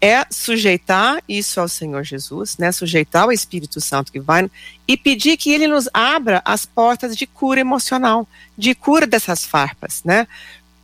[0.00, 4.50] é sujeitar isso ao Senhor Jesus, né, sujeitar o Espírito Santo que vai
[4.86, 10.02] e pedir que ele nos abra as portas de cura emocional, de cura dessas farpas,
[10.04, 10.26] né,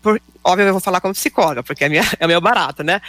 [0.00, 3.00] por, óbvio, eu vou falar como psicóloga, porque é, minha, é o meu barato, né?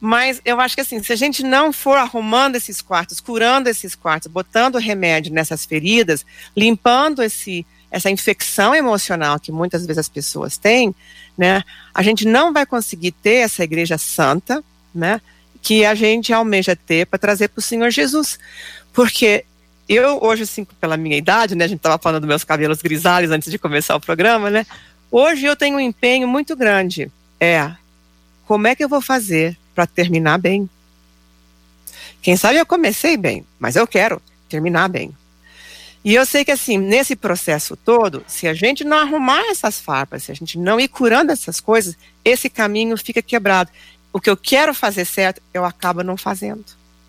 [0.00, 3.94] Mas eu acho que assim, se a gente não for arrumando esses quartos, curando esses
[3.94, 6.24] quartos, botando remédio nessas feridas,
[6.56, 10.94] limpando esse, essa infecção emocional que muitas vezes as pessoas têm,
[11.36, 11.62] né?
[11.92, 14.62] A gente não vai conseguir ter essa igreja santa,
[14.94, 15.20] né?
[15.60, 18.38] Que a gente almeja ter para trazer para o Senhor Jesus.
[18.92, 19.44] Porque
[19.88, 21.64] eu, hoje, assim, pela minha idade, né?
[21.64, 24.66] A gente estava falando dos meus cabelos grisalhos antes de começar o programa, né?
[25.16, 27.08] Hoje eu tenho um empenho muito grande.
[27.38, 27.70] É
[28.48, 30.68] como é que eu vou fazer para terminar bem?
[32.20, 35.16] Quem sabe eu comecei bem, mas eu quero terminar bem.
[36.04, 40.24] E eu sei que assim, nesse processo todo, se a gente não arrumar essas farpas,
[40.24, 43.70] se a gente não ir curando essas coisas, esse caminho fica quebrado.
[44.12, 46.64] O que eu quero fazer certo, eu acabo não fazendo.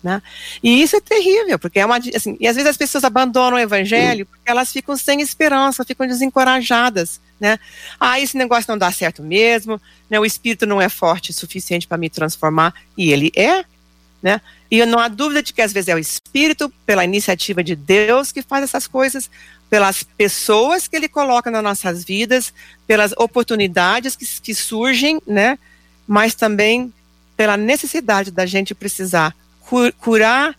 [0.06, 0.22] Né?
[0.62, 1.96] E isso é terrível, porque é uma.
[1.96, 6.06] Assim, e às vezes as pessoas abandonam o evangelho porque elas ficam sem esperança, ficam
[6.06, 7.20] desencorajadas.
[7.40, 7.58] Né?
[7.98, 10.20] Ah, esse negócio não dá certo mesmo, né?
[10.20, 13.64] o espírito não é forte o suficiente para me transformar, e ele é.
[14.22, 14.40] Né?
[14.70, 18.30] E não há dúvida de que às vezes é o espírito, pela iniciativa de Deus,
[18.30, 19.28] que faz essas coisas,
[19.68, 22.54] pelas pessoas que ele coloca nas nossas vidas,
[22.86, 25.58] pelas oportunidades que, que surgem, né?
[26.06, 26.92] mas também
[27.36, 29.34] pela necessidade da gente precisar
[29.98, 30.56] curar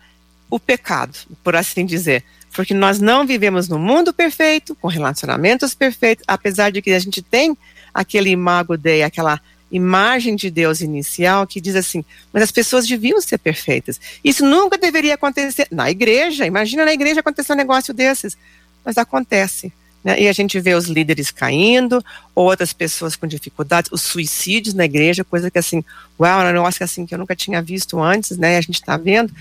[0.49, 2.23] o pecado, por assim dizer.
[2.53, 7.21] Porque nós não vivemos no mundo perfeito, com relacionamentos perfeitos, apesar de que a gente
[7.21, 7.57] tem
[7.93, 9.39] aquele imago Dei, aquela
[9.71, 13.99] imagem de Deus inicial que diz assim, mas as pessoas deviam ser perfeitas.
[14.23, 16.45] Isso nunca deveria acontecer na igreja.
[16.45, 18.37] Imagina na igreja acontecer um negócio desses.
[18.83, 19.73] Mas acontece.
[20.07, 20.21] Né?
[20.21, 22.01] E a gente vê os líderes caindo,
[22.33, 25.83] outras pessoas com dificuldades, os suicídios na igreja, coisa que assim,
[26.17, 28.55] uau, um negócio assim que eu nunca tinha visto antes, né?
[28.57, 29.33] A gente está vendo.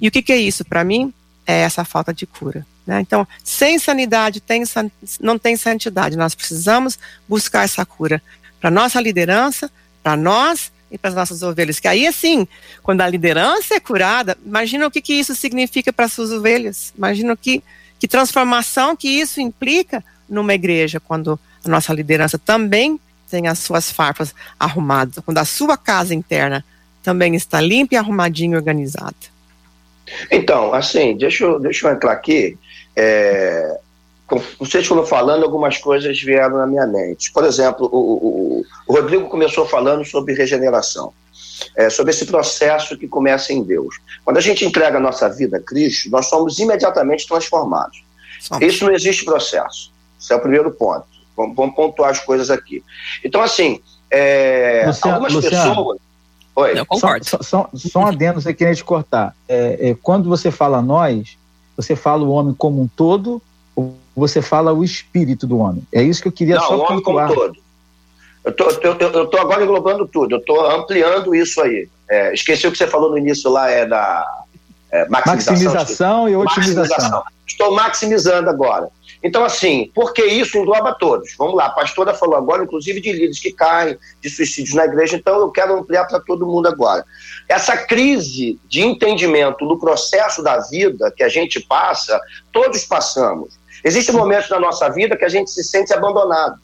[0.00, 0.64] E o que, que é isso?
[0.64, 1.12] Para mim,
[1.46, 2.66] é essa falta de cura.
[2.86, 3.02] Né?
[3.02, 4.64] Então, sem sanidade tem,
[5.20, 6.16] não tem santidade.
[6.16, 8.22] Nós precisamos buscar essa cura
[8.58, 9.70] para nossa liderança,
[10.02, 11.78] para nós e para as nossas ovelhas.
[11.78, 12.48] Que aí, assim,
[12.82, 16.94] quando a liderança é curada, imagina o que, que isso significa para as suas ovelhas.
[16.96, 17.62] Imagina o que
[18.04, 22.98] que transformação que isso implica numa igreja, quando a nossa liderança também
[23.30, 26.64] tem as suas farpas arrumadas, quando a sua casa interna
[27.02, 29.14] também está limpa e arrumadinha e organizada.
[30.30, 32.56] Então, assim, deixa eu, deixa eu entrar aqui.
[32.94, 33.78] É,
[34.58, 37.32] vocês foram falando, algumas coisas vieram na minha mente.
[37.32, 41.12] Por exemplo, o, o, o Rodrigo começou falando sobre regeneração
[41.76, 43.96] é, sobre esse processo que começa em Deus.
[44.24, 48.02] Quando a gente entrega a nossa vida a Cristo, nós somos imediatamente transformados.
[48.40, 48.64] Somos.
[48.64, 49.92] Isso não existe processo.
[50.24, 51.04] Esse é o primeiro ponto.
[51.36, 52.82] Vamos, vamos pontuar as coisas aqui.
[53.22, 55.98] Então, assim, é, Luciano, algumas Luciano, pessoas.
[56.56, 56.78] Oi.
[56.78, 57.28] Eu concordo.
[57.28, 59.36] Só, só, só um adendo, você queria te cortar.
[59.46, 61.36] É, é, quando você fala nós,
[61.76, 63.42] você fala o homem como um todo
[63.76, 65.82] ou você fala o espírito do homem?
[65.92, 67.28] É isso que eu queria não, só o homem pontuar.
[67.28, 67.64] como um todo.
[68.44, 71.88] Eu tô, eu, eu tô agora englobando tudo, eu tô ampliando isso aí.
[72.08, 74.44] É, esqueci o que você falou no início lá, é da
[74.90, 76.82] é, maximização, maximização e otimização.
[76.82, 77.22] Maximização.
[77.46, 78.88] Estou maximizando agora.
[79.24, 81.34] Então, assim, porque isso engloba todos.
[81.38, 85.16] Vamos lá, a pastora falou agora, inclusive, de líderes que caem, de suicídios na igreja,
[85.16, 87.06] então eu quero ampliar para todo mundo agora.
[87.48, 92.20] Essa crise de entendimento no processo da vida que a gente passa,
[92.52, 93.58] todos passamos.
[93.82, 96.58] Existem momentos na nossa vida que a gente se sente abandonado.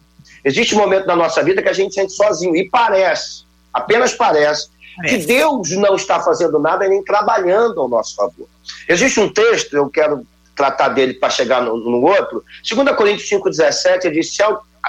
[0.44, 2.54] Existe momento na nossa vida que a gente se sente sozinho.
[2.54, 8.14] E parece, apenas parece, parece, que Deus não está fazendo nada nem trabalhando ao nosso
[8.14, 8.46] favor.
[8.86, 10.26] Existe um texto, eu quero
[10.60, 12.44] tratar dele para chegar no, no, outro.
[12.68, 14.42] 2 Coríntios 5,17 ele diz: se,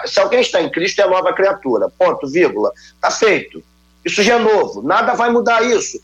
[0.06, 1.90] se alguém está em Cristo, é nova criatura.
[1.98, 2.72] Ponto, vírgula.
[2.94, 3.64] Está feito.
[4.04, 4.82] Isso já é novo.
[4.82, 5.98] Nada vai mudar isso.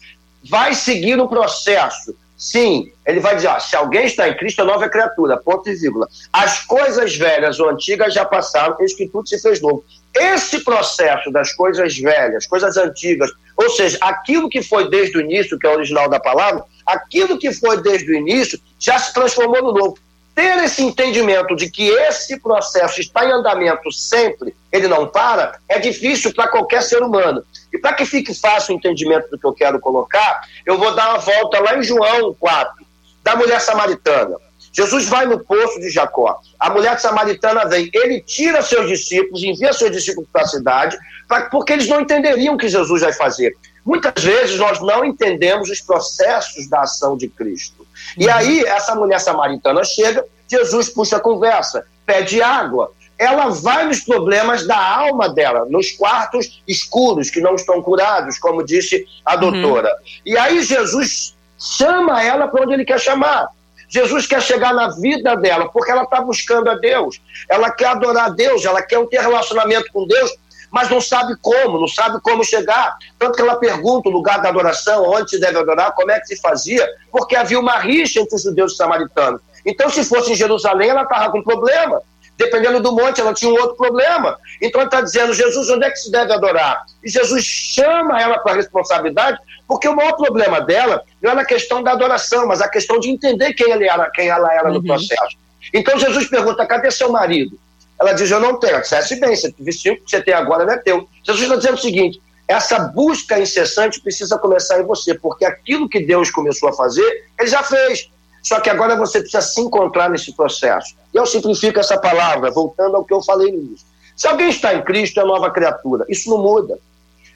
[0.49, 2.15] Vai seguir o processo.
[2.37, 5.35] Sim, ele vai dizer: ó, se alguém está em Cristo, é nova criatura.
[5.35, 6.07] Ponto e vírgula.
[6.31, 9.83] As coisas velhas ou antigas já passaram, eis que tudo se fez novo.
[10.15, 15.57] Esse processo das coisas velhas, coisas antigas, ou seja, aquilo que foi desde o início,
[15.57, 19.63] que é o original da palavra, aquilo que foi desde o início já se transformou
[19.63, 19.97] no novo.
[20.35, 25.79] Ter esse entendimento de que esse processo está em andamento sempre, ele não para, é
[25.79, 27.43] difícil para qualquer ser humano.
[27.73, 31.09] E para que fique fácil o entendimento do que eu quero colocar, eu vou dar
[31.09, 32.85] uma volta lá em João 4,
[33.23, 34.37] da mulher samaritana.
[34.77, 36.39] Jesus vai no poço de Jacó.
[36.59, 40.95] A mulher samaritana vem, ele tira seus discípulos, envia seus discípulos para a cidade,
[41.27, 43.57] pra, porque eles não entenderiam o que Jesus vai fazer.
[43.83, 47.87] Muitas vezes nós não entendemos os processos da ação de Cristo.
[48.15, 48.33] E uhum.
[48.33, 52.91] aí, essa mulher samaritana chega, Jesus puxa a conversa, pede água.
[53.17, 58.63] Ela vai nos problemas da alma dela, nos quartos escuros que não estão curados, como
[58.63, 59.39] disse a uhum.
[59.39, 59.89] doutora.
[59.89, 60.21] Uhum.
[60.23, 63.56] E aí, Jesus chama ela para onde ele quer chamar.
[63.87, 67.21] Jesus quer chegar na vida dela, porque ela está buscando a Deus.
[67.49, 70.31] Ela quer adorar a Deus, ela quer ter relacionamento com Deus,
[70.71, 72.97] mas não sabe como, não sabe como chegar.
[73.17, 76.27] Tanto que ela pergunta o lugar da adoração, onde se deve adorar, como é que
[76.27, 79.41] se fazia, porque havia uma rixa entre os judeus e os samaritanos.
[79.65, 82.01] Então, se fosse em Jerusalém, ela estava com problema.
[82.37, 84.37] Dependendo do monte, ela tinha um outro problema.
[84.61, 86.85] Então, ele está dizendo, Jesus, onde é que se deve adorar?
[87.03, 91.45] E Jesus chama ela para a responsabilidade, porque o maior problema dela não era a
[91.45, 94.75] questão da adoração, mas a questão de entender quem, ele era, quem ela era uhum.
[94.75, 95.37] no processo.
[95.73, 97.59] Então, Jesus pergunta, cadê seu marido?
[97.99, 98.79] Ela diz: Eu não tenho.
[98.79, 101.07] Dissesse bem, esse vestido que você tem agora não é teu.
[101.23, 105.99] Jesus está dizendo o seguinte: essa busca incessante precisa começar em você, porque aquilo que
[105.99, 108.09] Deus começou a fazer, ele já fez.
[108.41, 110.95] Só que agora você precisa se encontrar nesse processo.
[111.13, 113.85] E eu simplifico essa palavra, voltando ao que eu falei no início.
[114.15, 116.05] Se alguém está em Cristo, é nova criatura.
[116.07, 116.79] Isso não muda.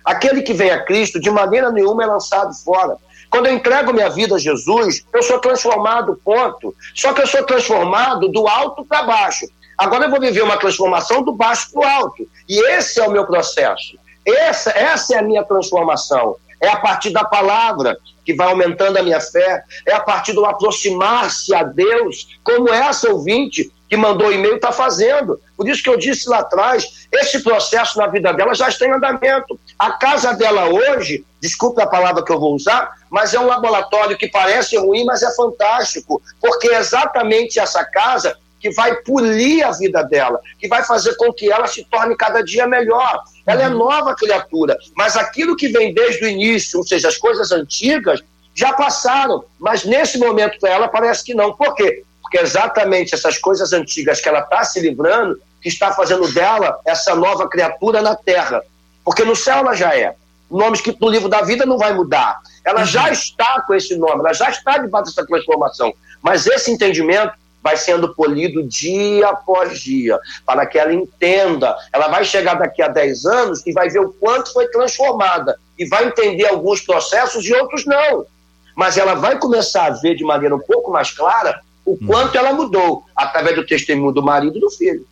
[0.05, 2.95] Aquele que vem a Cristo, de maneira nenhuma é lançado fora.
[3.29, 6.75] Quando eu entrego minha vida a Jesus, eu sou transformado, ponto.
[6.93, 9.47] Só que eu sou transformado do alto para baixo.
[9.77, 12.27] Agora eu vou viver uma transformação do baixo para o alto.
[12.47, 13.97] E esse é o meu processo.
[14.25, 16.35] Essa, essa é a minha transformação.
[16.61, 19.63] É a partir da palavra que vai aumentando a minha fé.
[19.85, 25.37] É a partir do aproximar-se a Deus, como essa ouvinte que mandou e-mail está fazendo.
[25.57, 28.93] Por isso que eu disse lá atrás, esse processo na vida dela já está em
[28.93, 29.59] andamento.
[29.77, 34.17] A casa dela hoje, desculpe a palavra que eu vou usar, mas é um laboratório
[34.17, 39.71] que parece ruim, mas é fantástico, porque é exatamente essa casa que vai polir a
[39.71, 43.21] vida dela, que vai fazer com que ela se torne cada dia melhor.
[43.45, 43.77] Ela é uhum.
[43.77, 48.23] nova criatura, mas aquilo que vem desde o início, ou seja, as coisas antigas,
[48.55, 51.51] já passaram, mas nesse momento para ela parece que não.
[51.51, 52.05] Por quê?
[52.31, 57.13] Porque exatamente essas coisas antigas que ela está se livrando, que está fazendo dela essa
[57.13, 58.63] nova criatura na terra.
[59.03, 60.15] Porque no céu ela já é.
[60.49, 62.39] O nome escrito no livro da vida não vai mudar.
[62.63, 62.85] Ela uhum.
[62.85, 65.93] já está com esse nome, ela já está debaixo dessa transformação.
[66.21, 71.75] Mas esse entendimento vai sendo polido dia após dia, para que ela entenda.
[71.91, 75.85] Ela vai chegar daqui a 10 anos e vai ver o quanto foi transformada, e
[75.85, 78.25] vai entender alguns processos e outros não.
[78.73, 82.07] Mas ela vai começar a ver de maneira um pouco mais clara o hum.
[82.07, 85.05] quanto ela mudou, através do testemunho do marido e do filho.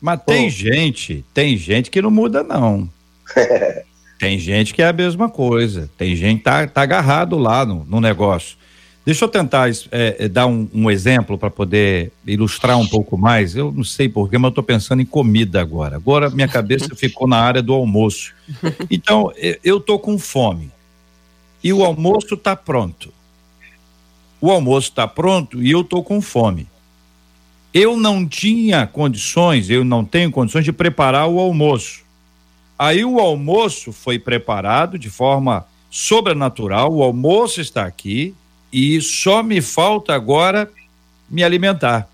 [0.00, 2.88] Mas tem gente, tem gente que não muda, não.
[4.18, 5.88] tem gente que é a mesma coisa.
[5.96, 8.56] Tem gente que tá, tá agarrado lá no, no negócio.
[9.04, 13.54] Deixa eu tentar é, é, dar um, um exemplo para poder ilustrar um pouco mais.
[13.56, 15.96] Eu não sei porquê, mas eu estou pensando em comida agora.
[15.96, 18.32] Agora minha cabeça ficou na área do almoço.
[18.88, 20.70] Então, eu estou com fome.
[21.62, 23.12] E o almoço está pronto.
[24.42, 26.66] O almoço está pronto e eu estou com fome.
[27.72, 32.02] Eu não tinha condições, eu não tenho condições de preparar o almoço.
[32.76, 38.34] Aí o almoço foi preparado de forma sobrenatural, o almoço está aqui,
[38.72, 40.68] e só me falta agora
[41.30, 42.08] me alimentar.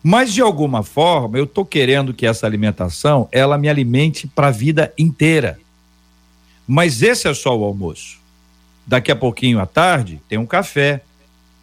[0.00, 4.52] Mas de alguma forma, eu estou querendo que essa alimentação ela me alimente para a
[4.52, 5.58] vida inteira.
[6.68, 8.20] Mas esse é só o almoço.
[8.86, 11.02] Daqui a pouquinho à tarde tem um café.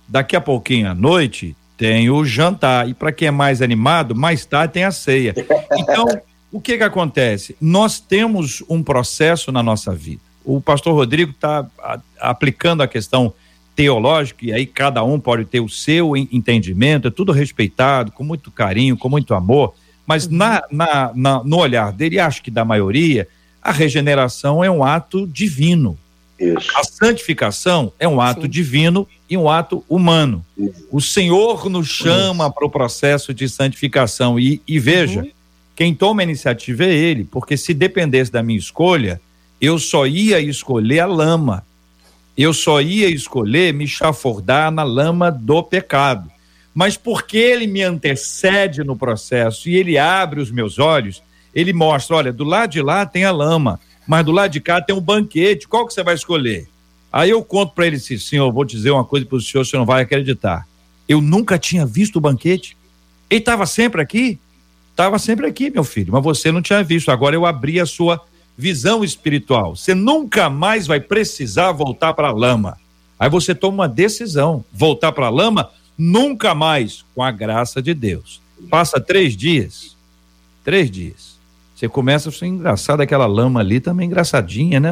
[0.09, 2.89] Daqui a pouquinho à noite tem o jantar.
[2.89, 5.33] E para quem é mais animado, mais tarde tem a ceia.
[5.77, 6.05] Então,
[6.51, 7.55] o que que acontece?
[7.61, 10.21] Nós temos um processo na nossa vida.
[10.43, 11.65] O pastor Rodrigo está
[12.19, 13.33] aplicando a questão
[13.75, 18.51] teológica, e aí cada um pode ter o seu entendimento, é tudo respeitado, com muito
[18.51, 19.73] carinho, com muito amor,
[20.05, 20.33] mas uhum.
[20.33, 23.25] na, na, na, no olhar dele, acho que da maioria,
[23.61, 25.97] a regeneração é um ato divino.
[26.37, 26.69] Isso.
[26.75, 28.49] A santificação é um ato Sim.
[28.49, 30.43] divino e um ato humano.
[30.91, 34.39] O Senhor nos chama para o processo de santificação.
[34.39, 35.31] E, e veja, uhum.
[35.75, 39.21] quem toma a iniciativa é Ele, porque se dependesse da minha escolha,
[39.61, 41.63] eu só ia escolher a lama
[42.39, 46.31] eu só ia escolher me chafurdar na lama do pecado.
[46.73, 51.21] Mas porque ele me antecede no processo e ele abre os meus olhos,
[51.53, 53.77] ele mostra: olha, do lado de lá tem a lama,
[54.07, 56.69] mas do lado de cá tem um banquete, qual que você vai escolher?
[57.11, 59.77] Aí eu conto para ele assim: senhor, vou dizer uma coisa para o senhor, você
[59.77, 60.67] não vai acreditar.
[61.07, 62.77] Eu nunca tinha visto o banquete.
[63.29, 64.39] Ele estava sempre aqui?
[64.91, 67.09] Estava sempre aqui, meu filho, mas você não tinha visto.
[67.09, 68.21] Agora eu abri a sua
[68.57, 69.75] visão espiritual.
[69.75, 72.77] Você nunca mais vai precisar voltar para a lama.
[73.17, 77.93] Aí você toma uma decisão: voltar para a lama, nunca mais, com a graça de
[77.93, 78.41] Deus.
[78.69, 79.95] Passa três dias,
[80.63, 81.38] três dias.
[81.79, 84.91] Você começa a ser engraçado, aquela lama ali também engraçadinha, né?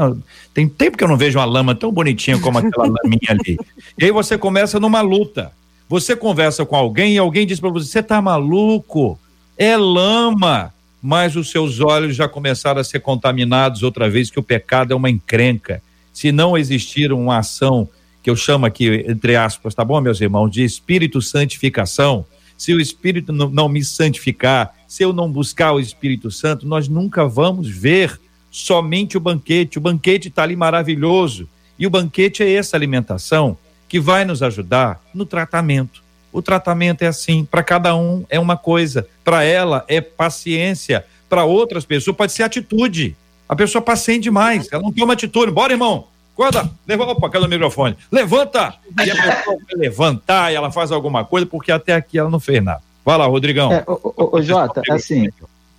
[0.54, 3.60] Tem tempo que eu não vejo uma lama tão bonitinha como aquela laminha ali.
[3.98, 5.52] E aí você começa numa luta.
[5.90, 9.20] Você conversa com alguém e alguém diz para você: você tá maluco?
[9.58, 10.72] É lama
[11.02, 14.96] mas os seus olhos já começaram a ser contaminados outra vez, que o pecado é
[14.96, 15.82] uma encrenca.
[16.12, 17.88] Se não existir uma ação,
[18.24, 22.26] que eu chamo aqui, entre aspas, tá bom, meus irmãos, de espírito santificação,
[22.58, 27.28] se o espírito não, me santificar, se eu não buscar o Espírito Santo, nós nunca
[27.28, 29.78] vamos ver somente o banquete.
[29.78, 31.48] O banquete está ali maravilhoso.
[31.78, 37.08] E o banquete é essa alimentação que vai nos ajudar no tratamento o tratamento é
[37.08, 42.32] assim, para cada um é uma coisa, para ela é paciência, para outras pessoas pode
[42.32, 43.16] ser atitude.
[43.50, 45.52] A pessoa paciente demais, ela não toma atitude.
[45.52, 46.08] Bora, irmão,
[46.44, 48.76] acorda, levanta para aquele microfone, levanta!
[49.04, 52.40] E a pessoa vai levantar e ela faz alguma coisa, porque até aqui ela não
[52.40, 52.82] fez nada.
[53.04, 53.72] Vai lá, Rodrigão.
[53.72, 55.30] É, o, o, o Jota, assim,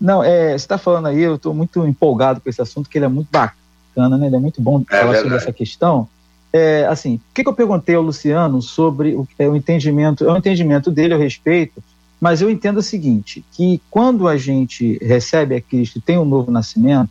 [0.01, 3.05] não, é, você está falando aí, eu estou muito empolgado com esse assunto, que ele
[3.05, 4.27] é muito bacana, né?
[4.27, 5.23] Ele é muito bom é falar verdade.
[5.23, 6.09] sobre essa questão
[6.53, 10.33] é, assim, o que, que, eu perguntei ao Luciano sobre o, é, o entendimento, é
[10.33, 11.83] o entendimento dele a respeito,
[12.21, 16.25] mas eu entendo o seguinte, que quando a gente recebe a Cristo e tem um
[16.25, 17.11] novo nascimento,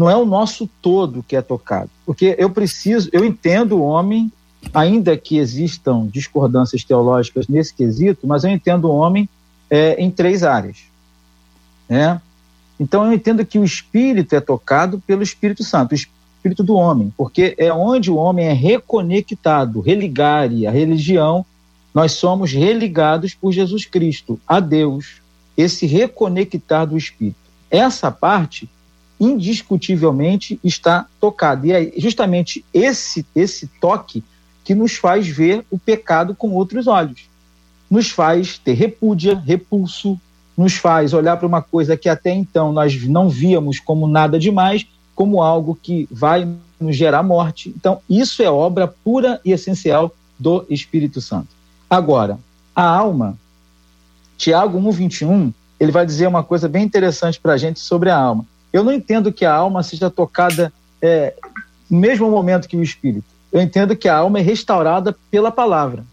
[0.00, 4.32] não é o nosso todo que é tocado, porque eu preciso, eu entendo o homem,
[4.72, 9.28] ainda que existam discordâncias teológicas nesse quesito, mas eu entendo o homem
[9.68, 10.78] é, em três áreas,
[11.86, 12.18] né?
[12.78, 15.92] Então eu entendo que o Espírito é tocado pelo Espírito Santo.
[15.92, 21.44] O espírito do homem, porque é onde o homem é reconectado, religar e a religião,
[21.92, 25.20] nós somos religados por Jesus Cristo a Deus,
[25.58, 27.36] esse reconectar do espírito.
[27.70, 28.66] Essa parte
[29.20, 34.24] indiscutivelmente está tocada e é justamente esse esse toque
[34.64, 37.28] que nos faz ver o pecado com outros olhos.
[37.90, 40.18] Nos faz ter repúdia, repulso,
[40.56, 44.86] nos faz olhar para uma coisa que até então nós não víamos como nada demais
[45.20, 46.48] como algo que vai
[46.80, 47.68] nos gerar morte.
[47.76, 51.48] Então, isso é obra pura e essencial do Espírito Santo.
[51.90, 52.38] Agora,
[52.74, 53.36] a alma,
[54.38, 58.46] Tiago 1,21, ele vai dizer uma coisa bem interessante para a gente sobre a alma.
[58.72, 61.34] Eu não entendo que a alma seja tocada é,
[61.90, 63.24] no mesmo momento que o espírito.
[63.52, 66.04] Eu entendo que a alma é restaurada pela palavra.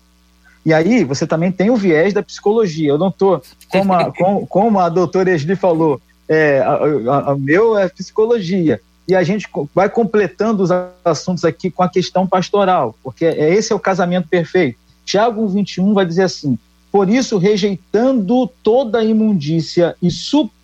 [0.66, 2.89] E aí você também tem o viés da psicologia.
[2.89, 4.12] Eu não estou, como, a,
[4.49, 10.62] como, a doutora Esli falou, é, a, meu é psicologia e a gente vai completando
[10.62, 10.70] os
[11.05, 14.78] assuntos aqui com a questão pastoral, porque é, esse é o casamento perfeito.
[15.05, 16.60] Tiago 21 vai dizer assim:
[16.91, 20.12] Por isso, rejeitando toda imundícia e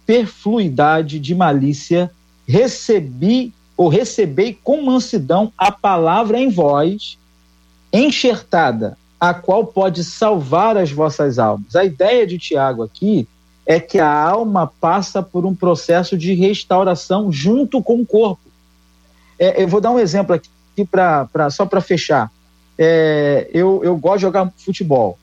[0.04, 2.12] superfluidade de malícia,
[2.48, 7.18] recebi ou recebei com mansidão a palavra em vós,
[7.92, 11.76] enxertada, a qual pode salvar as vossas almas.
[11.76, 13.28] A ideia de Tiago aqui
[13.66, 18.42] é que a alma passa por um processo de restauração junto com o corpo.
[19.40, 22.30] É, eu vou dar um exemplo aqui pra, pra só para fechar.
[22.78, 25.18] É, eu, eu gosto de jogar futebol.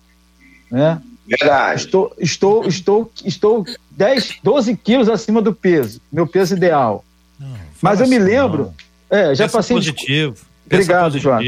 [0.71, 1.01] Né?
[1.31, 1.83] Verdade.
[1.83, 7.05] Estou, estou, estou, estou 10, 12 quilos acima do peso, meu peso ideal.
[7.39, 8.75] Não, Mas eu me lembro.
[9.09, 9.77] É, já Pensa passei.
[9.77, 10.37] Positivo.
[10.67, 11.41] Obrigado, João.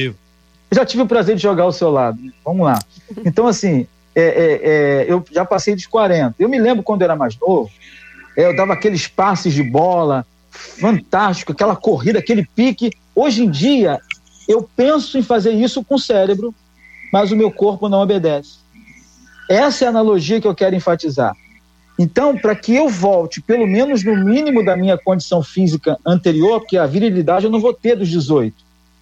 [0.71, 2.19] Já tive o prazer de jogar ao seu lado.
[2.45, 2.79] Vamos lá.
[3.25, 6.37] Então, assim, é, é, é, eu já passei dos 40.
[6.39, 7.71] Eu me lembro quando eu era mais novo,
[8.37, 12.93] é, eu dava aqueles passes de bola, fantástico, aquela corrida, aquele pique.
[13.15, 14.01] Hoje em dia,
[14.49, 16.55] eu penso em fazer isso com o cérebro,
[17.13, 18.62] mas o meu corpo não obedece.
[19.53, 21.37] Essa é a analogia que eu quero enfatizar.
[21.99, 26.79] Então, para que eu volte, pelo menos no mínimo da minha condição física anterior, porque
[26.79, 28.55] a virilidade eu não vou ter dos 18,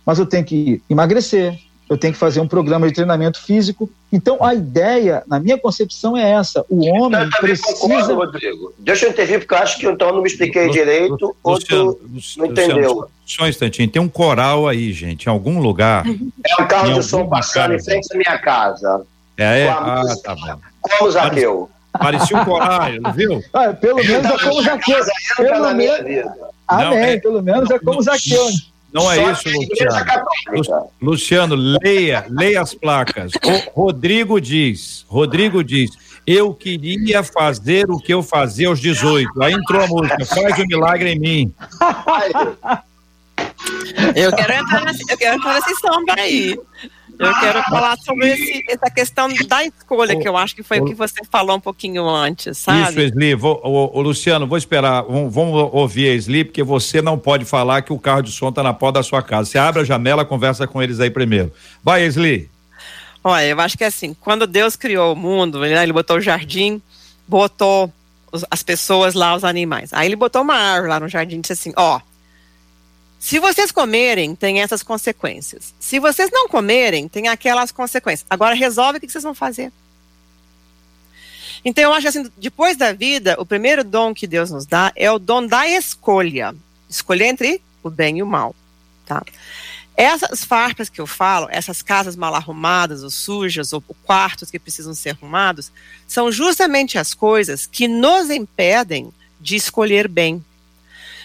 [0.05, 1.57] mas eu tenho que emagrecer,
[1.89, 3.89] eu tenho que fazer um programa de treinamento físico.
[4.13, 7.79] Então, a ideia, na minha concepção, é essa: o homem eu precisa.
[7.79, 8.75] Concordo, Rodrigo.
[8.79, 11.59] Deixa eu intervir, porque eu acho que então eu não me expliquei Lu, direito, ou
[11.59, 12.01] tu
[12.37, 13.09] não entendeu.
[13.25, 16.05] Só um instantinho, tem um coral aí, gente, em algum lugar.
[16.07, 19.07] É um carro de som passando em frente à minha casa.
[19.41, 19.69] É, é?
[19.71, 20.61] Ah, tá bom.
[20.83, 21.71] Como Zaqueu.
[21.99, 23.43] Parecia um coral, viu?
[23.53, 25.05] Ah, pelo menos é como Zaqueu.
[25.37, 26.31] Pelo menos.
[26.69, 28.47] Amém, é, pelo menos é como Zaqueu.
[28.93, 30.91] Não é isso, Luciano.
[31.01, 33.33] Luciano, leia, leia as placas.
[33.43, 35.91] O Rodrigo diz, Rodrigo diz,
[36.27, 39.43] eu queria fazer o que eu fazia aos 18.
[39.43, 41.55] Aí entrou a música, faz o um milagre em mim.
[44.15, 46.59] Eu quero entrar nesse, eu quero entrar nesse samba aí.
[47.21, 50.87] Eu quero falar sobre esse, essa questão da escolha, que eu acho que foi o
[50.87, 52.91] que você falou um pouquinho antes, sabe?
[52.91, 53.35] Isso, Esli.
[53.35, 55.03] Vou, o, o, Luciano, vou esperar.
[55.03, 58.49] Vamos, vamos ouvir a Esli, porque você não pode falar que o carro de som
[58.49, 59.51] está na porta da sua casa.
[59.51, 61.53] Você abre a janela, conversa com eles aí primeiro.
[61.85, 62.49] Vai, Esli.
[63.23, 66.21] Olha, eu acho que é assim, quando Deus criou o mundo, né, ele botou o
[66.23, 66.81] jardim,
[67.29, 67.93] botou
[68.33, 69.93] os, as pessoas lá, os animais.
[69.93, 72.01] Aí ele botou uma árvore lá no jardim e disse assim, ó,
[73.21, 75.75] se vocês comerem, tem essas consequências.
[75.79, 78.27] Se vocês não comerem, tem aquelas consequências.
[78.31, 79.71] Agora resolve o que vocês vão fazer.
[81.63, 85.13] Então eu acho assim, depois da vida, o primeiro dom que Deus nos dá é
[85.13, 86.57] o dom da escolha.
[86.89, 88.57] Escolher entre o bem e o mal,
[89.05, 89.23] tá?
[89.95, 94.95] Essas farpas que eu falo, essas casas mal arrumadas ou sujas, ou quartos que precisam
[94.95, 95.71] ser arrumados,
[96.09, 100.43] são justamente as coisas que nos impedem de escolher bem.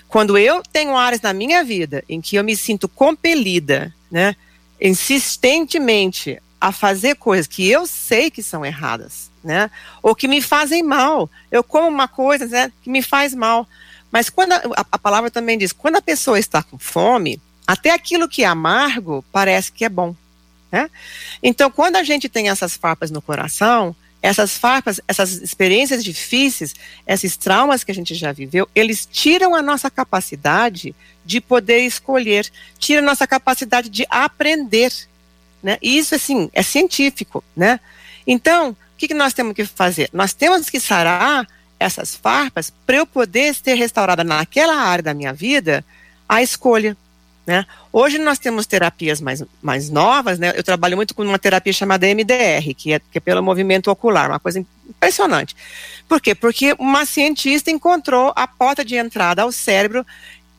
[0.07, 4.35] Quando eu tenho áreas na minha vida em que eu me sinto compelida, né,
[4.79, 9.69] insistentemente a fazer coisas que eu sei que são erradas, né,
[10.01, 11.29] ou que me fazem mal.
[11.51, 13.67] Eu como uma coisa, né, que me faz mal.
[14.11, 18.29] Mas quando a, a palavra também diz, quando a pessoa está com fome, até aquilo
[18.29, 20.15] que é amargo parece que é bom.
[20.71, 20.89] Né?
[21.41, 23.95] Então, quando a gente tem essas farpas no coração,
[24.25, 26.73] essas farpas, essas experiências difíceis,
[27.05, 32.51] esses traumas que a gente já viveu, eles tiram a nossa capacidade de poder escolher,
[32.79, 34.91] tiram a nossa capacidade de aprender,
[35.61, 35.77] né?
[35.79, 37.79] E isso, assim, é científico, né?
[38.25, 40.09] Então, o que, que nós temos que fazer?
[40.11, 41.47] Nós temos que sarar
[41.79, 45.85] essas farpas para eu poder ser restaurada naquela área da minha vida
[46.27, 46.97] a escolha,
[47.45, 47.65] né?
[47.93, 50.53] Hoje nós temos terapias mais, mais novas, né?
[50.55, 54.29] Eu trabalho muito com uma terapia chamada MDR, que é, que é pelo movimento ocular,
[54.29, 55.55] uma coisa impressionante.
[56.07, 56.33] Por quê?
[56.33, 60.05] Porque uma cientista encontrou a porta de entrada ao cérebro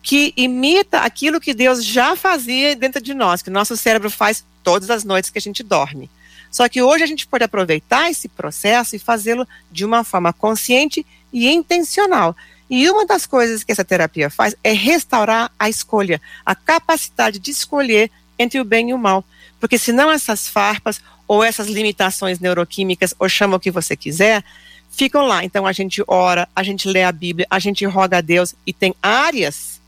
[0.02, 4.44] que imita aquilo que Deus já fazia dentro de nós, que o nosso cérebro faz
[4.62, 6.08] todas as noites que a gente dorme.
[6.50, 11.04] Só que hoje a gente pode aproveitar esse processo e fazê-lo de uma forma consciente
[11.32, 12.36] e intencional.
[12.68, 17.50] E uma das coisas que essa terapia faz é restaurar a escolha, a capacidade de
[17.50, 19.24] escolher entre o bem e o mal.
[19.60, 24.44] Porque senão essas farpas ou essas limitações neuroquímicas, ou chama o que você quiser,
[24.90, 25.44] ficam lá.
[25.44, 28.72] Então a gente ora, a gente lê a Bíblia, a gente roga a Deus e
[28.72, 29.80] tem áreas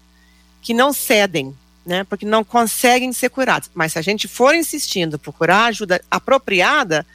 [0.61, 1.55] que não cedem,
[1.87, 2.05] né?
[2.05, 3.71] Porque não conseguem ser curadas.
[3.75, 7.07] Mas se a gente for insistindo, procurar ajuda apropriada,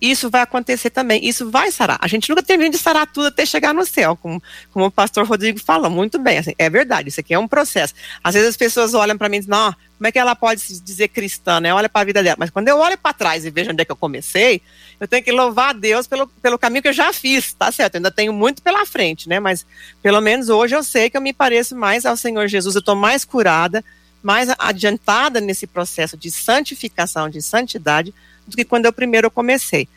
[0.00, 1.98] isso vai acontecer também, isso vai sarar.
[2.00, 4.42] A gente nunca termina de sarar tudo até chegar no céu, como,
[4.72, 7.94] como o pastor Rodrigo fala, muito bem, assim, é verdade, isso aqui é um processo.
[8.22, 10.60] Às vezes as pessoas olham para mim e dizem, não, como é que ela pode
[10.60, 11.74] se dizer cristã, né?
[11.74, 12.36] Olha para a vida dela.
[12.38, 14.62] Mas quando eu olho para trás e vejo onde é que eu comecei,
[15.00, 17.96] eu tenho que louvar a Deus pelo, pelo caminho que eu já fiz, tá certo?
[17.96, 19.40] Eu ainda tenho muito pela frente, né?
[19.40, 19.66] Mas
[20.00, 22.94] pelo menos hoje eu sei que eu me pareço mais ao Senhor Jesus, eu estou
[22.94, 23.84] mais curada,
[24.22, 28.14] mais adiantada nesse processo de santificação, de santidade,
[28.48, 29.88] do que quando eu primeiro comecei.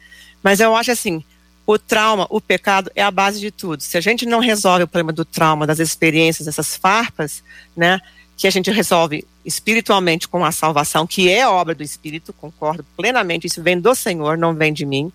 [0.43, 1.23] Mas eu acho assim,
[1.65, 3.81] o trauma, o pecado é a base de tudo.
[3.81, 7.43] Se a gente não resolve o problema do trauma, das experiências, dessas farpas,
[7.75, 7.99] né,
[8.37, 13.47] que a gente resolve espiritualmente com a salvação, que é obra do Espírito, concordo plenamente,
[13.47, 15.11] isso vem do Senhor, não vem de mim.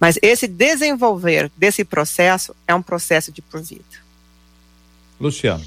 [0.00, 3.84] Mas esse desenvolver desse processo é um processo de por vida.
[5.20, 5.64] Luciano.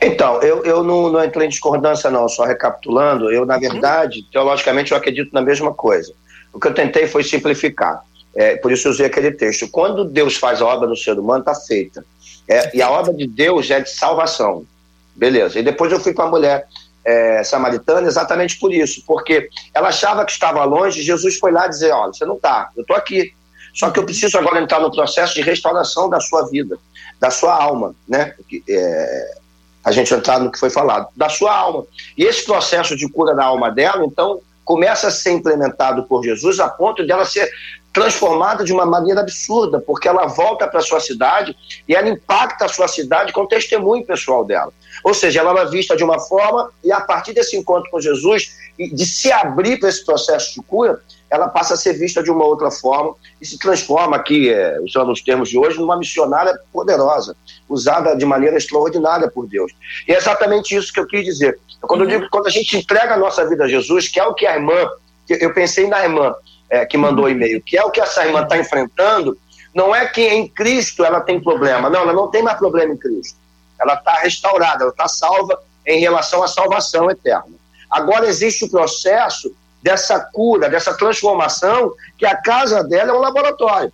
[0.00, 4.92] Então, eu, eu não, não entrei em discordância, não, só recapitulando, eu, na verdade, teologicamente,
[4.92, 6.12] eu acredito na mesma coisa.
[6.58, 8.02] O que eu tentei foi simplificar.
[8.34, 9.68] É, por isso usei aquele texto.
[9.70, 12.04] Quando Deus faz a obra no ser humano, está feita.
[12.48, 14.66] É, e a obra de Deus é de salvação.
[15.14, 15.60] Beleza.
[15.60, 16.66] E depois eu fui com a mulher
[17.04, 21.92] é, samaritana exatamente por isso, porque ela achava que estava longe, Jesus foi lá dizer,
[21.92, 23.32] olha, você não está, eu estou aqui,
[23.72, 26.76] só que eu preciso agora entrar no processo de restauração da sua vida,
[27.20, 28.34] da sua alma, né?
[28.68, 29.38] É,
[29.84, 31.86] a gente entrar no que foi falado, da sua alma.
[32.16, 36.60] E esse processo de cura da alma dela, então, começa a ser implementado por Jesus
[36.60, 37.50] a ponto dela ser
[37.92, 42.68] transformada de uma maneira absurda, porque ela volta para sua cidade e ela impacta a
[42.68, 44.72] sua cidade com o testemunho pessoal dela.
[45.04, 48.56] Ou seja, ela era vista de uma forma e a partir desse encontro com Jesus
[48.78, 52.30] e de se abrir para esse processo de cura, ela passa a ser vista de
[52.30, 56.58] uma outra forma e se transforma aqui, é, usando os termos de hoje, numa missionária
[56.72, 57.36] poderosa,
[57.68, 59.72] usada de maneira extraordinária por Deus.
[60.06, 61.58] E é exatamente isso que eu quis dizer.
[61.82, 64.34] Quando eu digo quando a gente entrega a nossa vida a Jesus, que é o
[64.34, 64.88] que a irmã,
[65.28, 66.34] eu pensei na irmã
[66.70, 69.38] é, que mandou o e-mail, que é o que essa irmã está enfrentando,
[69.74, 72.96] não é que em Cristo ela tem problema, não, ela não tem mais problema em
[72.96, 73.38] Cristo.
[73.80, 77.56] Ela está restaurada, ela está salva em relação à salvação eterna.
[77.90, 83.92] Agora existe o processo dessa cura, dessa transformação, que a casa dela é um laboratório.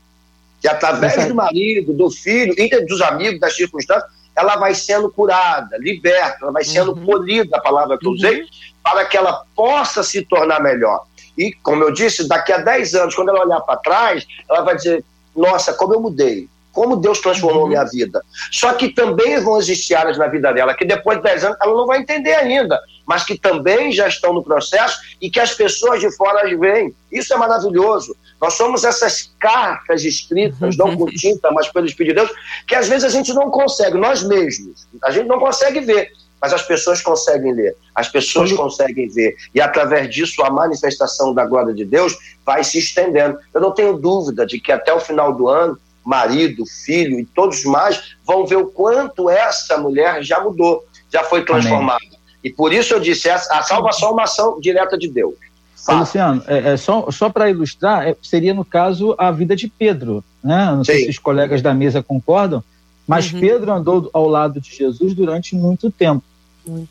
[0.61, 5.77] Que através do marido, do filho e dos amigos, das circunstâncias, ela vai sendo curada,
[5.79, 7.05] liberta, ela vai sendo uhum.
[7.05, 8.47] polida, a palavra que eu usei, uhum.
[8.83, 11.05] para que ela possa se tornar melhor.
[11.37, 14.77] E, como eu disse, daqui a 10 anos, quando ela olhar para trás, ela vai
[14.77, 15.05] dizer:
[15.35, 17.69] Nossa, como eu mudei como Deus transformou uhum.
[17.69, 18.21] minha vida.
[18.51, 21.73] Só que também vão existir áreas na vida dela que depois de 10 anos ela
[21.73, 26.01] não vai entender ainda, mas que também já estão no processo e que as pessoas
[26.01, 26.93] de fora veem.
[27.13, 28.15] Isso é maravilhoso.
[28.43, 32.89] Nós somos essas cartas escritas, não com tinta, mas pelo Espírito de Deus, que às
[32.89, 36.11] vezes a gente não consegue, nós mesmos, a gente não consegue ver,
[36.45, 41.47] mas as pessoas conseguem ler, as pessoas conseguem ver, e através disso a manifestação da
[41.47, 42.15] glória de Deus
[42.45, 43.39] vai se estendendo.
[43.55, 47.65] Eu não tenho dúvida de que até o final do ano marido, filho e todos
[47.65, 52.05] mais vão ver o quanto essa mulher já mudou, já foi transformada.
[52.05, 52.19] Amém.
[52.45, 55.33] E por isso eu disse, a salvação é uma ação direta de Deus.
[55.77, 56.01] Fato.
[56.01, 60.23] Luciano, é, é só, só para ilustrar, é, seria no caso a vida de Pedro.
[60.43, 60.67] Né?
[60.67, 60.93] Não Sim.
[60.93, 62.63] sei se os colegas da mesa concordam,
[63.07, 63.41] mas uhum.
[63.41, 66.23] Pedro andou ao lado de Jesus durante muito tempo.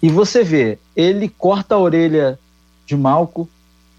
[0.02, 2.40] E você vê, ele corta a orelha
[2.86, 3.50] de Malco,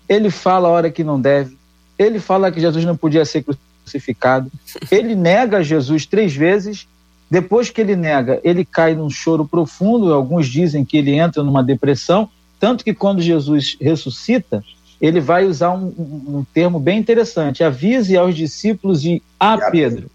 [0.08, 1.56] ele fala a hora que não deve,
[1.98, 4.50] ele fala que Jesus não podia ser crucificado.
[4.90, 6.86] Ele nega Jesus três vezes.
[7.30, 10.12] Depois que ele nega, ele cai num choro profundo.
[10.12, 12.28] Alguns dizem que ele entra numa depressão.
[12.60, 14.64] Tanto que quando Jesus ressuscita,
[15.00, 20.10] ele vai usar um, um termo bem interessante: avise aos discípulos e a Pedro.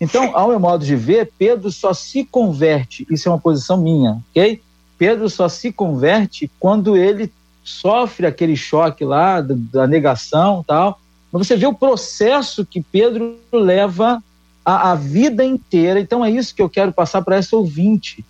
[0.00, 4.20] Então, ao meu modo de ver, Pedro só se converte, isso é uma posição minha,
[4.30, 4.60] ok?
[4.98, 7.32] Pedro só se converte quando ele
[7.62, 11.00] sofre aquele choque lá da, da negação tal,
[11.32, 14.22] mas você vê o processo que Pedro leva
[14.64, 15.98] a, a vida inteira.
[15.98, 18.24] Então é isso que eu quero passar para essa ouvinte.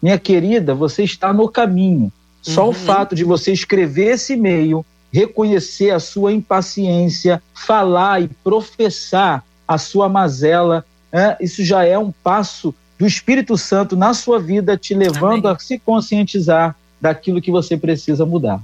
[0.00, 2.12] Minha querida, você está no caminho.
[2.40, 2.70] Só uhum.
[2.70, 9.78] o fato de você escrever esse e-mail, reconhecer a sua impaciência, falar e professar a
[9.78, 14.94] sua mazela, é, isso já é um passo do Espírito Santo na sua vida, te
[14.94, 15.56] levando Amém.
[15.56, 18.60] a se conscientizar daquilo que você precisa mudar.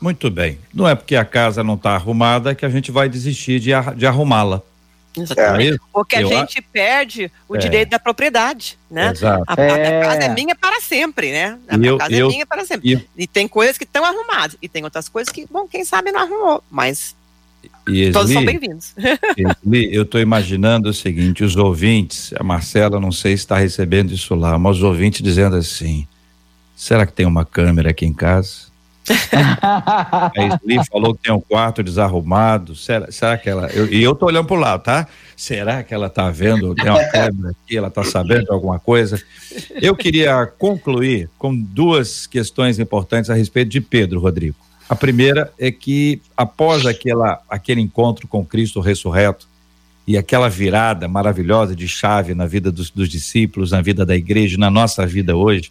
[0.00, 0.58] Muito bem.
[0.72, 4.06] Não é porque a casa não está arrumada que a gente vai desistir de, de
[4.06, 4.62] arrumá-la.
[5.16, 5.74] Exatamente.
[5.74, 5.78] É.
[5.92, 7.58] Porque a Eu gente perde o é.
[7.58, 9.10] direito da propriedade, né?
[9.10, 9.44] Exato.
[9.46, 9.98] A, é.
[9.98, 11.58] a, casa é minha para sempre, né?
[11.68, 12.92] A minha casa é eu, é minha para sempre.
[12.92, 16.12] Eu, e tem coisas que estão arrumadas e tem outras coisas que, bom, quem sabe
[16.12, 17.16] não arrumou, mas
[17.92, 18.94] e todos são bem-vindos.
[19.92, 24.34] eu estou imaginando o seguinte: os ouvintes, a Marcela, não sei se está recebendo isso
[24.34, 26.06] lá, mas os ouvintes dizendo assim:
[26.76, 28.70] será que tem uma câmera aqui em casa?
[29.10, 30.30] a
[30.62, 32.76] Sli falou que tem um quarto desarrumado.
[32.76, 33.66] Será, será que ela.
[33.68, 35.06] Eu, e eu tô olhando pro lado, tá?
[35.36, 36.74] Será que ela tá vendo?
[36.74, 39.20] Tem uma câmera aqui, ela tá sabendo alguma coisa?
[39.80, 44.56] Eu queria concluir com duas questões importantes a respeito de Pedro, Rodrigo.
[44.90, 49.46] A primeira é que, após aquela, aquele encontro com Cristo ressurreto
[50.04, 54.58] e aquela virada maravilhosa de chave na vida dos, dos discípulos, na vida da igreja,
[54.58, 55.70] na nossa vida hoje,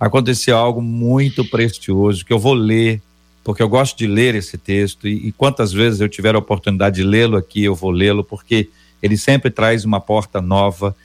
[0.00, 3.02] aconteceu algo muito precioso que eu vou ler,
[3.44, 6.96] porque eu gosto de ler esse texto e, e quantas vezes eu tiver a oportunidade
[6.96, 8.70] de lê-lo aqui, eu vou lê-lo, porque
[9.02, 10.96] ele sempre traz uma porta nova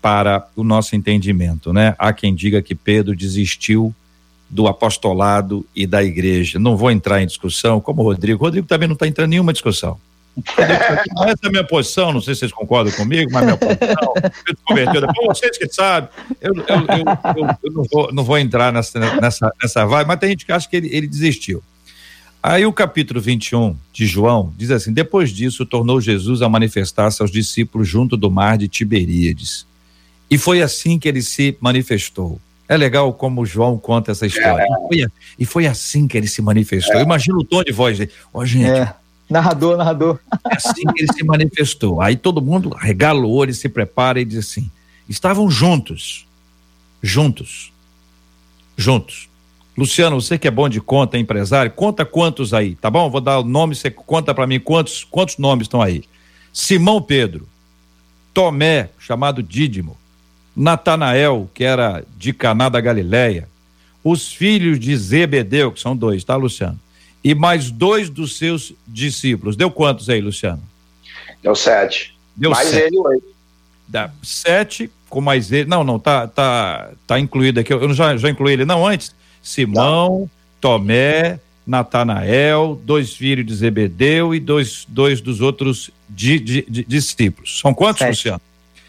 [0.00, 1.96] para o nosso entendimento, né?
[1.98, 3.92] Há quem diga que Pedro desistiu
[4.48, 6.58] do apostolado e da igreja.
[6.58, 8.42] Não vou entrar em discussão, como o Rodrigo.
[8.42, 9.98] O Rodrigo também não está entrando em nenhuma discussão.
[10.56, 14.14] Essa é a minha posição, não sei se vocês concordam comigo, mas minha posição,
[14.64, 16.08] converteu, vocês que sabem,
[16.40, 20.30] eu, eu, eu, eu, não, vou, não vou entrar nessa, nessa, nessa vibe, mas tem
[20.30, 21.62] gente que acha que ele, ele desistiu.
[22.40, 27.32] Aí o capítulo 21 de João diz assim: Depois disso, tornou Jesus a manifestar-se aos
[27.32, 29.66] discípulos junto do mar de Tiberíades.
[30.30, 32.40] E foi assim que ele se manifestou.
[32.68, 34.62] É legal como o João conta essa história.
[34.62, 34.66] É.
[34.66, 36.96] E, foi, e, foi, assim que ele se manifestou.
[36.96, 37.02] É.
[37.02, 38.12] Imagina o tom de voz dele.
[38.32, 38.70] Ó, oh, gente.
[38.70, 38.94] É.
[39.28, 40.18] Narrador, narrador.
[40.50, 42.00] É assim que ele se manifestou.
[42.00, 44.70] Aí todo mundo regala o olho, se prepara e diz assim:
[45.08, 46.26] estavam juntos.
[47.02, 47.72] Juntos.
[48.76, 49.28] Juntos.
[49.76, 53.08] Luciano, você que é bom de conta, é empresário, conta quantos aí, tá bom?
[53.08, 56.02] Vou dar o nome, você conta para mim quantos, quantos nomes estão aí.
[56.52, 57.46] Simão Pedro,
[58.34, 59.96] Tomé, chamado Dídimo,
[60.58, 63.48] Natanael, que era de Caná da Galileia,
[64.02, 66.78] os filhos de Zebedeu, que são dois, tá, Luciano?
[67.22, 69.54] E mais dois dos seus discípulos.
[69.54, 70.62] Deu quantos aí, Luciano?
[71.40, 72.16] Deu sete.
[72.34, 72.86] Deu mais sete.
[72.86, 73.26] ele oito.
[73.86, 75.68] Dá sete com mais ele.
[75.68, 77.72] Não, não, tá, tá, tá incluído aqui.
[77.72, 79.14] Eu já, já incluí ele, não, antes.
[79.40, 80.28] Simão.
[80.60, 87.60] Tomé, Natanael, dois filhos de Zebedeu e dois, dois dos outros di, di, di, discípulos.
[87.60, 88.10] São quantos, sete.
[88.10, 88.40] Luciano?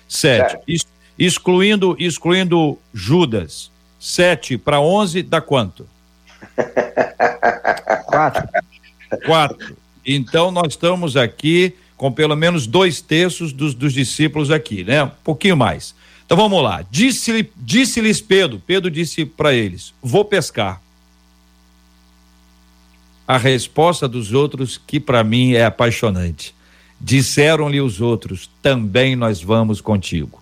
[0.08, 0.52] Sete.
[0.66, 0.88] sete.
[1.20, 3.70] Excluindo, excluindo Judas.
[4.00, 5.86] Sete para onze dá quanto?
[8.06, 8.50] Quatro.
[9.26, 9.78] Quatro.
[10.06, 15.04] Então nós estamos aqui com pelo menos dois terços dos, dos discípulos aqui, né?
[15.04, 15.94] Um pouquinho mais.
[16.26, 16.86] Então vamos lá.
[16.90, 20.82] Disse-lhes disse Pedro, Pedro disse para eles: Vou pescar.
[23.28, 26.56] A resposta dos outros, que para mim é apaixonante.
[27.02, 30.42] Disseram-lhe os outros: Também nós vamos contigo.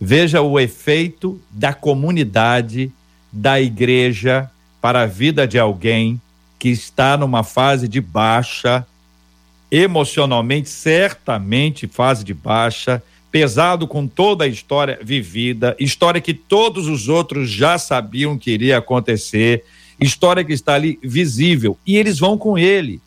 [0.00, 2.92] Veja o efeito da comunidade,
[3.32, 6.20] da igreja, para a vida de alguém
[6.58, 8.86] que está numa fase de baixa,
[9.70, 17.08] emocionalmente, certamente fase de baixa, pesado com toda a história vivida, história que todos os
[17.08, 19.64] outros já sabiam que iria acontecer,
[20.00, 23.00] história que está ali visível, e eles vão com ele.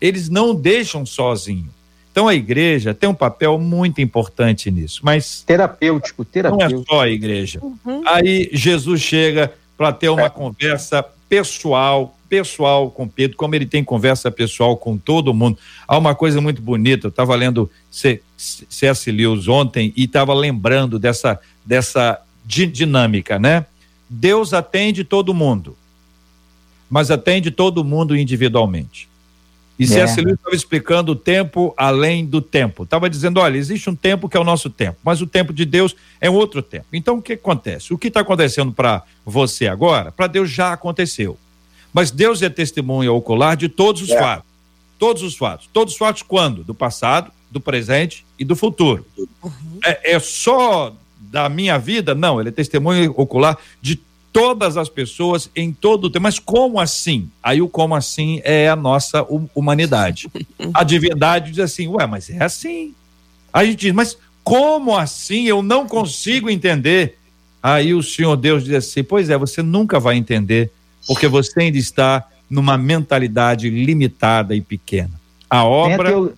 [0.00, 1.73] Eles não deixam sozinho.
[2.14, 6.72] Então a igreja tem um papel muito importante nisso, mas terapêutico, terapêutico.
[6.72, 7.58] Não é só a igreja.
[7.60, 8.02] Uhum.
[8.06, 10.30] Aí Jesus chega para ter uma é.
[10.30, 15.58] conversa pessoal, pessoal com Pedro, como ele tem conversa pessoal com todo mundo.
[15.88, 19.10] Há uma coisa muito bonita, eu estava lendo C.S.
[19.10, 23.66] Lewis ontem e estava lembrando dessa, dessa dinâmica, né?
[24.08, 25.76] Deus atende todo mundo,
[26.88, 29.08] mas atende todo mundo individualmente.
[29.78, 30.20] E C.S.
[30.20, 32.84] Lewis estava explicando o tempo além do tempo.
[32.84, 35.64] Estava dizendo: olha, existe um tempo que é o nosso tempo, mas o tempo de
[35.64, 36.86] Deus é um outro tempo.
[36.92, 37.92] Então, o que acontece?
[37.92, 41.36] O que está acontecendo para você agora, para Deus já aconteceu.
[41.92, 44.18] Mas Deus é testemunha ocular de todos os é.
[44.18, 44.46] fatos.
[44.98, 45.68] Todos os fatos.
[45.72, 46.62] Todos os fatos quando?
[46.62, 49.04] Do passado, do presente e do futuro.
[49.16, 49.52] Uhum.
[49.84, 52.14] É, é só da minha vida?
[52.14, 54.00] Não, ele é testemunha ocular de
[54.34, 56.24] todas as pessoas em todo o tempo.
[56.24, 57.30] Mas como assim?
[57.40, 59.24] Aí o como assim é a nossa
[59.54, 60.28] humanidade.
[60.74, 62.92] A divindade diz assim, ué, mas é assim.
[63.52, 65.44] Aí a gente diz, mas como assim?
[65.44, 67.16] Eu não consigo entender.
[67.62, 70.72] Aí o Senhor Deus diz assim, pois é, você nunca vai entender,
[71.06, 75.12] porque você ainda está numa mentalidade limitada e pequena.
[75.48, 76.34] A obra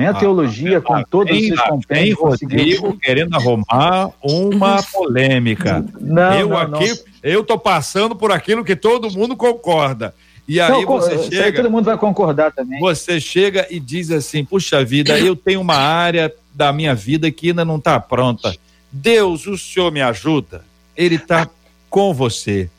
[0.00, 2.18] nem a teologia ah, com todos os seus compêndios.
[2.18, 5.84] Rodrigo querendo arrumar uma polêmica.
[6.00, 6.96] Não, eu não, aqui, não.
[7.22, 10.14] eu tô passando por aquilo que todo mundo concorda.
[10.48, 11.44] E aí não, você chega.
[11.44, 12.80] Aí todo mundo vai concordar também.
[12.80, 17.48] Você chega e diz assim: puxa vida, eu tenho uma área da minha vida que
[17.48, 18.56] ainda não está pronta.
[18.90, 20.64] Deus, o Senhor me ajuda.
[20.96, 21.46] Ele está
[21.90, 22.70] com você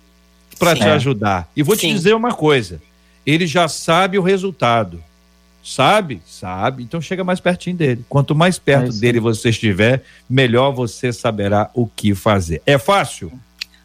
[0.57, 1.47] para te ajudar.
[1.55, 1.89] E vou Sim.
[1.89, 2.81] te dizer uma coisa:
[3.23, 5.03] ele já sabe o resultado.
[5.63, 6.21] Sabe?
[6.25, 6.83] Sabe.
[6.83, 8.05] Então chega mais pertinho dele.
[8.09, 12.61] Quanto mais perto é dele você estiver, melhor você saberá o que fazer.
[12.65, 13.31] É fácil?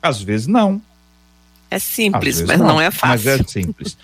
[0.01, 0.81] Às vezes não.
[1.77, 2.69] É simples, mas não.
[2.69, 2.81] não.
[2.81, 3.31] é fácil.
[3.31, 3.99] Mas é simples.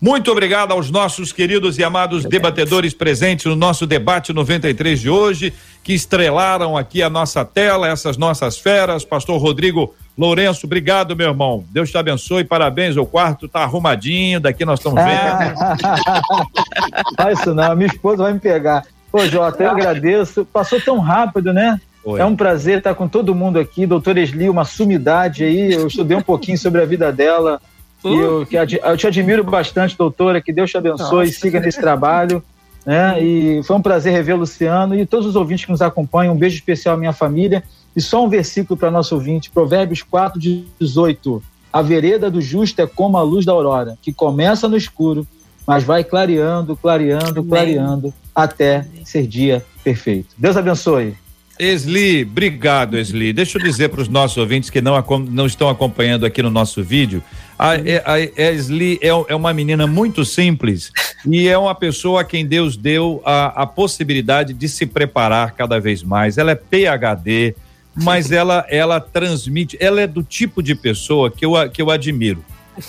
[0.00, 5.52] Muito obrigado aos nossos queridos e amados debatedores presentes no nosso debate 93 de hoje,
[5.84, 9.04] que estrelaram aqui a nossa tela, essas nossas feras.
[9.04, 11.64] Pastor Rodrigo Lourenço, obrigado, meu irmão.
[11.70, 12.96] Deus te abençoe, parabéns.
[12.96, 15.54] O quarto tá arrumadinho, daqui nós estamos vendo.
[17.18, 18.84] Não isso não, minha esposa vai me pegar.
[19.12, 20.46] Pô, Jota, eu agradeço.
[20.46, 21.78] Passou tão rápido, né?
[22.02, 22.20] Foi.
[22.20, 23.86] É um prazer estar com todo mundo aqui.
[23.86, 25.72] Doutora Esli, uma sumidade aí.
[25.72, 27.60] Eu estudei um pouquinho sobre a vida dela.
[28.02, 28.08] Uh.
[28.08, 30.40] E eu, que, eu te admiro bastante, doutora.
[30.40, 31.30] Que Deus te abençoe Nossa.
[31.30, 32.42] e siga nesse trabalho.
[32.86, 33.22] Né?
[33.22, 36.34] E foi um prazer rever o Luciano e todos os ouvintes que nos acompanham.
[36.34, 37.62] Um beijo especial à minha família
[37.94, 40.40] e só um versículo para nosso ouvinte, Provérbios 4,
[40.78, 41.42] 18.
[41.72, 45.26] A vereda do justo é como a luz da aurora, que começa no escuro,
[45.66, 50.28] mas vai clareando, clareando, clareando, até ser dia perfeito.
[50.38, 51.14] Deus abençoe.
[51.58, 53.32] Esli, obrigado, Esli.
[53.32, 54.94] Deixa eu dizer para os nossos ouvintes que não,
[55.28, 57.22] não estão acompanhando aqui no nosso vídeo.
[57.58, 60.92] A, a, a Esli é, é, uma menina muito simples
[61.26, 65.80] e é uma pessoa a quem Deus deu a, a possibilidade de se preparar cada
[65.80, 66.38] vez mais.
[66.38, 67.56] Ela é PhD,
[67.94, 72.44] mas ela, ela transmite, ela é do tipo de pessoa que eu, que eu admiro.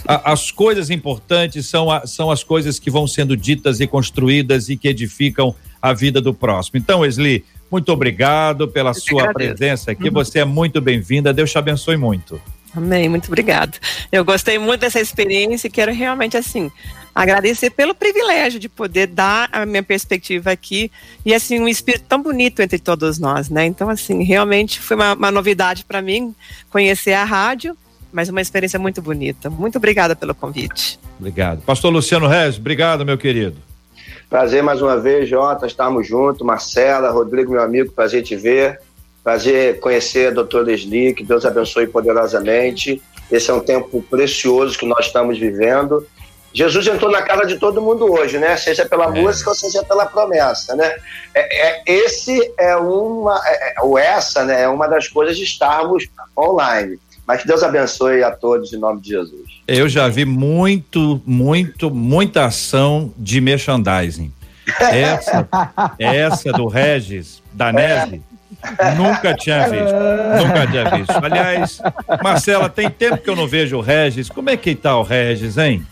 [0.08, 4.70] A, as coisas importantes são, a, são as coisas que vão sendo ditas e construídas
[4.70, 6.78] e que edificam a vida do próximo.
[6.78, 10.08] Então, Esli, muito obrigado pela sua presença aqui.
[10.08, 10.14] Uhum.
[10.14, 11.34] Você é muito bem-vinda.
[11.34, 12.42] Deus te abençoe muito.
[12.76, 13.78] Amém, muito obrigado.
[14.12, 16.72] Eu gostei muito dessa experiência e quero realmente, assim,
[17.14, 20.92] agradecer pelo privilégio de poder dar a minha perspectiva aqui
[21.26, 23.66] e, assim, um espírito tão bonito entre todos nós, né?
[23.66, 26.34] Então, assim, realmente foi uma, uma novidade para mim
[26.70, 27.76] conhecer a rádio,
[28.12, 29.50] mas uma experiência muito bonita.
[29.50, 31.00] Muito obrigada pelo convite.
[31.20, 31.62] Obrigado.
[31.62, 33.69] Pastor Luciano Reis, obrigado, meu querido.
[34.30, 36.46] Prazer mais uma vez, Jota, estarmos juntos.
[36.46, 38.80] Marcela, Rodrigo, meu amigo, prazer te ver.
[39.24, 43.02] Prazer conhecer a doutora Leslie, que Deus abençoe poderosamente.
[43.32, 46.06] Esse é um tempo precioso que nós estamos vivendo.
[46.54, 48.56] Jesus entrou na casa de todo mundo hoje, né?
[48.58, 49.22] Seja pela é.
[49.22, 50.96] música ou seja pela promessa, né?
[51.34, 54.64] É, é esse é uma, é, é, ou essa, né?
[54.64, 56.08] É uma das coisas de estarmos
[56.38, 57.00] online.
[57.30, 59.62] Mas que Deus abençoe a todos em nome de Jesus.
[59.68, 64.34] Eu já vi muito, muito, muita ação de merchandising.
[64.80, 65.48] Essa,
[66.00, 68.20] essa do Regis, da Nese,
[68.98, 69.94] nunca tinha visto.
[70.44, 71.24] Nunca tinha visto.
[71.24, 71.80] Aliás,
[72.24, 74.28] Marcela, tem tempo que eu não vejo o Regis.
[74.28, 75.86] Como é que tá o Regis, hein?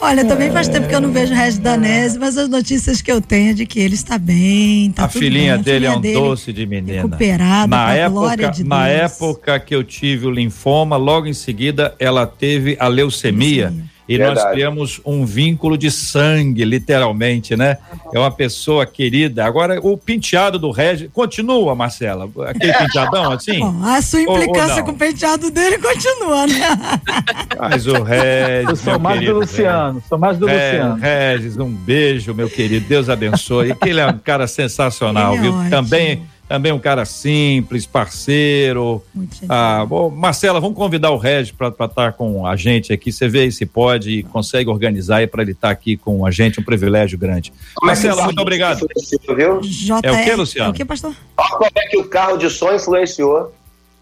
[0.00, 3.10] Olha, também faz tempo que eu não vejo o Regis Danese, mas as notícias que
[3.10, 5.62] eu tenho é de que ele está bem, tá A filhinha bem.
[5.64, 7.02] dele a filhinha é um dele doce de menina.
[7.02, 12.26] Recuperada, na época, de Na época que eu tive o linfoma, logo em seguida ela
[12.26, 13.68] teve a leucemia.
[13.68, 13.93] leucemia.
[14.06, 14.40] E Verdade.
[14.40, 17.78] nós criamos um vínculo de sangue, literalmente, né?
[18.12, 19.46] É uma pessoa querida.
[19.46, 21.08] Agora, o penteado do Regis.
[21.12, 22.28] Continua, Marcela?
[22.46, 23.60] Aquele penteadão assim?
[23.64, 27.00] Bom, a sua implicância ou, ou com o penteado dele continua, né?
[27.58, 28.68] Mas o Regis.
[28.68, 29.92] Eu sou mais querido, do Luciano.
[29.94, 30.08] Regis.
[30.08, 31.00] Sou mais do é, Luciano.
[31.00, 32.86] Regis, um beijo, meu querido.
[32.86, 33.74] Deus abençoe.
[33.86, 35.62] ele é um cara sensacional, ele é viu?
[35.62, 39.02] É Também também um cara simples, parceiro.
[39.48, 43.10] Ah, bom, Marcela, vamos convidar o Regis para estar tá com a gente aqui.
[43.10, 46.30] Você vê se pode e consegue organizar aí para ele estar tá aqui com a
[46.30, 47.52] gente, um privilégio grande.
[47.74, 48.86] Como é Marcela, é muito obrigado.
[49.36, 49.60] Viu?
[50.00, 50.68] É o que, Luciano?
[50.68, 51.12] É o que, pastor?
[51.36, 53.52] Olha como é que o carro de som influenciou.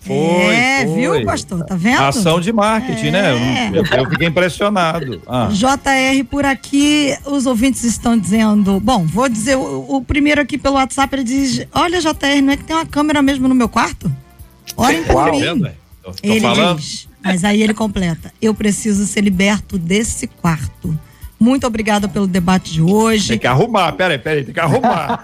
[0.04, 0.94] Foi, é, foi.
[0.94, 1.64] viu, pastor?
[1.64, 2.02] Tá vendo?
[2.02, 3.36] Ação de marketing, né?
[3.36, 3.70] é.
[3.70, 3.70] né?
[3.72, 5.22] Eu, eu, fiquei impressionado.
[5.26, 5.48] Ah.
[5.52, 8.80] JR por aqui, os ouvintes estão dizendo.
[8.80, 12.56] Bom, vou dizer o, o, primeiro aqui pelo WhatsApp, ele diz: Olha, JR, não é
[12.56, 14.10] que tem uma câmera mesmo no meu quarto?
[14.76, 15.32] Orem por Uau.
[15.32, 15.62] mim.
[16.02, 16.78] Tô, tô ele falando.
[16.78, 20.98] diz, mas aí ele completa: Eu preciso ser liberto desse quarto.
[21.42, 23.30] Muito obrigada pelo debate de hoje.
[23.30, 25.20] Tem que arrumar, peraí, peraí, tem que arrumar.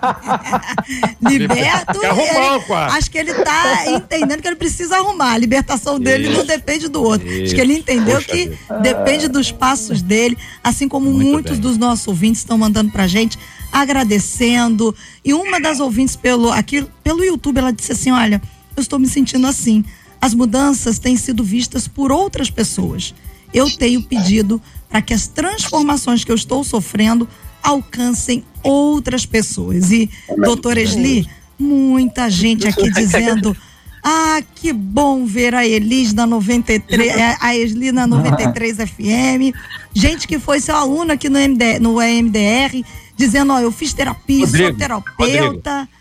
[1.23, 1.93] Liberto.
[1.93, 5.35] Tem que arrumar ele, Acho que ele está entendendo que ele precisa arrumar.
[5.35, 6.39] A libertação dele Isso.
[6.39, 7.25] não depende do outro.
[7.29, 7.45] Isso.
[7.45, 8.83] Acho que ele entendeu Poxa que Deus.
[8.83, 11.61] depende dos passos dele, assim como Muito muitos bem.
[11.61, 13.39] dos nossos ouvintes estão mandando pra gente,
[13.71, 14.93] agradecendo.
[15.25, 18.43] E uma das ouvintes pelo, aqui, pelo YouTube, ela disse assim: olha,
[18.77, 19.85] eu estou me sentindo assim.
[20.21, 23.15] As mudanças têm sido vistas por outras pessoas.
[23.55, 27.29] Eu tenho pedido para que as transformações que eu estou sofrendo
[27.63, 29.91] alcancem outras pessoas.
[29.91, 31.29] E, doutora Esli,
[31.59, 33.57] muita gente aqui dizendo.
[34.03, 39.55] Ah, que bom ver a Elis na 93, é, a Esli na 93 FM.
[39.93, 42.85] Gente que foi seu aluno aqui no, MD, no EMDR,
[43.17, 45.71] dizendo: Ó, eu fiz terapia, Rodrigo, sou terapeuta.
[45.81, 45.98] Rodrigo.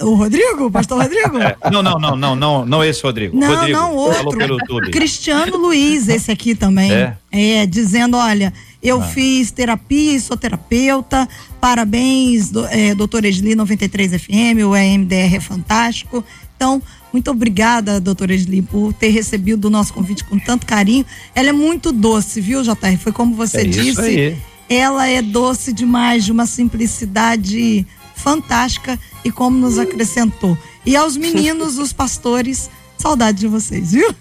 [0.00, 0.66] O Rodrigo?
[0.66, 1.38] O pastor Rodrigo?
[1.38, 3.36] É, não, não, não, não, não, não esse Rodrigo.
[3.36, 4.90] Não, Rodrigo, não, outro.
[4.90, 6.90] Cristiano Luiz, esse aqui também.
[6.90, 9.04] É, é dizendo, olha, eu ah.
[9.04, 11.28] fiz terapia e sou terapeuta.
[11.60, 16.24] Parabéns, do, é, doutora Esli 93 FM, o EMDR é fantástico.
[16.56, 16.82] Então,
[17.12, 21.04] muito obrigada, doutora Esli, por ter recebido o nosso convite com tanto carinho.
[21.34, 22.96] Ela é muito doce, viu, JR?
[22.98, 24.36] Foi como você é disse.
[24.68, 30.56] Ela é doce demais, de uma simplicidade fantástica e como nos acrescentou.
[30.86, 34.14] E aos meninos, os pastores, saudade de vocês, viu?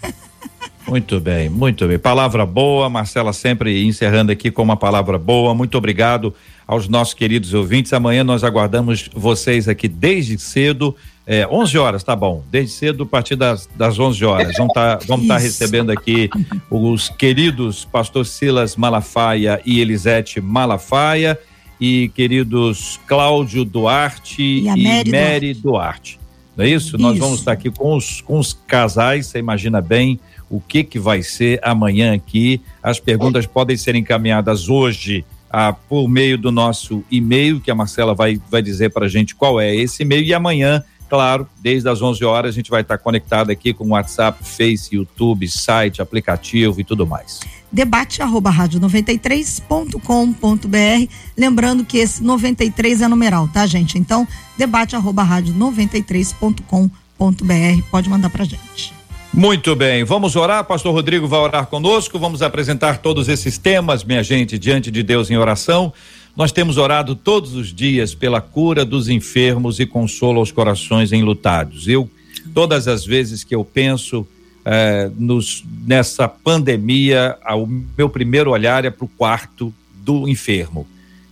[0.88, 1.98] Muito bem, muito bem.
[1.98, 5.54] Palavra boa, Marcela sempre encerrando aqui com uma palavra boa.
[5.54, 6.34] Muito obrigado
[6.68, 7.94] aos nossos queridos ouvintes.
[7.94, 12.44] Amanhã nós aguardamos vocês aqui desde cedo, é, 11 horas, tá bom.
[12.52, 14.54] Desde cedo, a partir das, das 11 horas.
[14.58, 16.30] Vamos estar tá, vamos tá recebendo aqui
[16.70, 21.40] os queridos pastor Silas Malafaia e Elisete Malafaia
[21.84, 25.62] e queridos Cláudio Duarte e, e Mary, Mary Duarte.
[25.62, 26.20] Duarte.
[26.56, 26.88] Não é isso?
[26.88, 26.98] isso?
[26.98, 30.18] Nós vamos estar aqui com os, com os casais, você imagina bem
[30.50, 32.62] o que que vai ser amanhã aqui.
[32.82, 38.16] As perguntas podem ser encaminhadas hoje ah, por meio do nosso e-mail, que a Marcela
[38.16, 40.82] vai, vai dizer para a gente qual é esse e-mail, e amanhã
[41.14, 45.48] claro, desde as 11 horas a gente vai estar conectado aqui com WhatsApp, Face, YouTube,
[45.48, 47.40] site, aplicativo e tudo mais.
[47.72, 51.14] Debate arroba rádio 93.com.br.
[51.38, 53.96] Lembrando que esse 93 é numeral, tá, gente?
[53.96, 58.92] Então, debate arroba rádio 93.com.br Pode mandar pra gente.
[59.32, 60.64] Muito bem, vamos orar.
[60.64, 62.18] Pastor Rodrigo vai orar conosco.
[62.18, 65.94] Vamos apresentar todos esses temas, minha gente, diante de Deus em oração.
[66.36, 71.88] Nós temos orado todos os dias pela cura dos enfermos e consolo aos corações enlutados.
[71.88, 72.10] Eu,
[72.56, 74.28] todas as vezes que eu penso
[74.66, 80.88] eh, nos, nessa pandemia, o meu primeiro olhar é para o quarto do enfermo.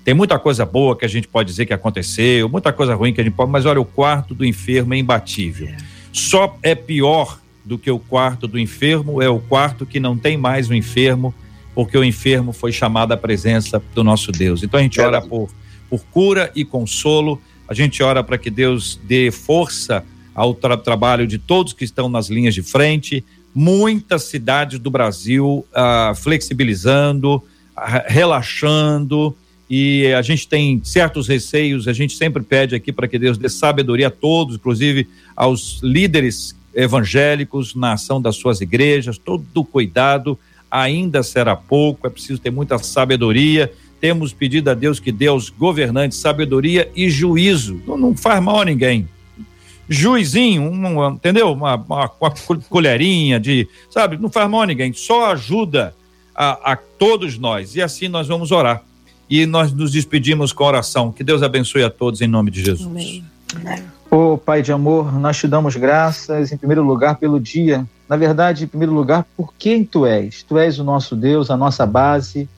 [0.05, 3.21] Tem muita coisa boa que a gente pode dizer que aconteceu, muita coisa ruim que
[3.21, 5.69] a gente pode, mas olha, o quarto do enfermo é imbatível.
[6.13, 10.37] Só é pior do que o quarto do enfermo é o quarto que não tem
[10.37, 11.33] mais o enfermo,
[11.73, 14.63] porque o enfermo foi chamado à presença do nosso Deus.
[14.63, 15.49] Então a gente ora por,
[15.89, 20.03] por cura e consolo, a gente ora para que Deus dê força
[20.33, 25.65] ao tra trabalho de todos que estão nas linhas de frente, muitas cidades do Brasil
[25.73, 27.43] ah, flexibilizando,
[27.75, 29.35] ah, relaxando,
[29.69, 33.47] e a gente tem certos receios, a gente sempre pede aqui para que Deus dê
[33.47, 40.37] sabedoria a todos, inclusive aos líderes evangélicos na ação das suas igrejas, todo cuidado
[40.71, 43.71] ainda será pouco, é preciso ter muita sabedoria.
[43.99, 47.81] Temos pedido a Deus que dê aos governantes sabedoria e juízo.
[47.85, 49.07] Não, não faz mal a ninguém.
[49.87, 51.51] Juizinho, um, entendeu?
[51.51, 52.31] Uma, uma, uma,
[52.69, 54.17] colherinha de, sabe?
[54.17, 55.93] Não faz mal a ninguém, só ajuda
[56.33, 57.75] a, a todos nós.
[57.75, 58.83] E assim nós vamos orar
[59.29, 61.11] e nós nos despedimos com oração.
[61.11, 62.85] Que Deus abençoe a todos em nome de Jesus.
[62.85, 63.23] Amém.
[64.09, 67.85] Ô oh, Pai de amor, nós te damos graças em primeiro lugar pelo dia.
[68.11, 70.43] Na verdade, em primeiro lugar, por quem tu és.
[70.43, 72.49] Tu és o nosso Deus, a nossa base,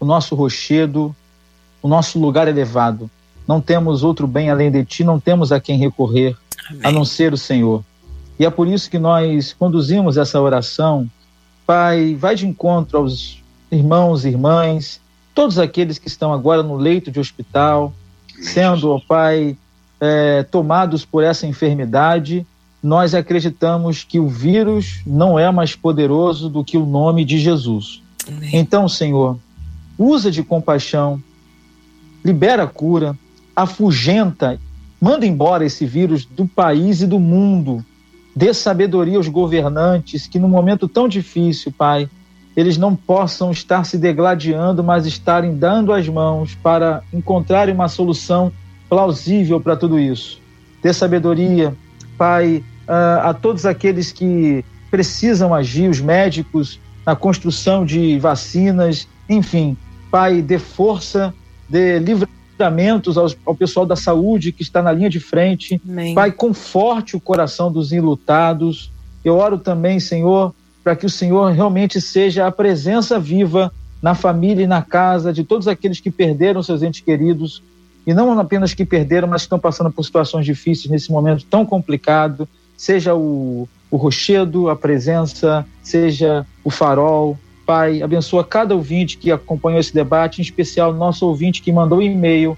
[0.00, 1.14] o nosso rochedo,
[1.82, 3.10] o nosso lugar elevado.
[3.46, 6.34] Não temos outro bem além de ti, não temos a quem recorrer,
[6.70, 6.80] Amém.
[6.84, 7.84] a não ser o Senhor.
[8.38, 11.06] E é por isso que nós conduzimos essa oração.
[11.66, 15.02] Pai, vai de encontro aos irmãos e irmãs
[15.34, 17.92] todos aqueles que estão agora no leito de hospital,
[18.40, 19.54] sendo, ó Pai,
[20.00, 22.46] é, tomados por essa enfermidade,
[22.84, 28.02] nós acreditamos que o vírus não é mais poderoso do que o nome de Jesus.
[28.28, 28.50] Amém.
[28.52, 29.38] Então, Senhor,
[29.96, 31.18] usa de compaixão,
[32.22, 33.18] libera a cura,
[33.56, 34.60] afugenta,
[35.00, 37.82] manda embora esse vírus do país e do mundo.
[38.36, 42.06] Dê sabedoria aos governantes que, num momento tão difícil, Pai,
[42.54, 48.52] eles não possam estar se degladiando, mas estarem dando as mãos para encontrarem uma solução
[48.90, 50.38] plausível para tudo isso.
[50.82, 51.74] Dê sabedoria,
[52.18, 59.76] Pai, a todos aqueles que precisam agir, os médicos, na construção de vacinas, enfim,
[60.10, 61.34] Pai, dê força,
[61.68, 65.80] dê livramentos ao, ao pessoal da saúde que está na linha de frente.
[65.84, 66.14] Amém.
[66.14, 68.92] Pai, conforte o coração dos enlutados.
[69.24, 70.54] Eu oro também, Senhor,
[70.84, 75.42] para que o Senhor realmente seja a presença viva na família e na casa de
[75.42, 77.60] todos aqueles que perderam seus entes queridos
[78.06, 81.64] e não apenas que perderam, mas que estão passando por situações difíceis nesse momento tão
[81.64, 87.38] complicado, seja o, o rochedo, a presença, seja o farol.
[87.66, 92.56] Pai, abençoa cada ouvinte que acompanhou esse debate, em especial nosso ouvinte que mandou e-mail,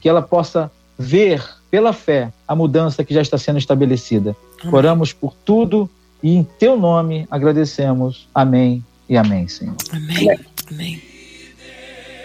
[0.00, 4.36] que ela possa ver pela fé a mudança que já está sendo estabelecida.
[4.60, 4.74] Amém.
[4.74, 5.88] Oramos por tudo
[6.22, 8.28] e em teu nome agradecemos.
[8.34, 9.76] Amém e amém, Senhor.
[9.92, 10.38] Amém.
[10.70, 11.02] Amém.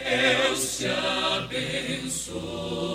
[0.05, 2.94] Deus te abençoe.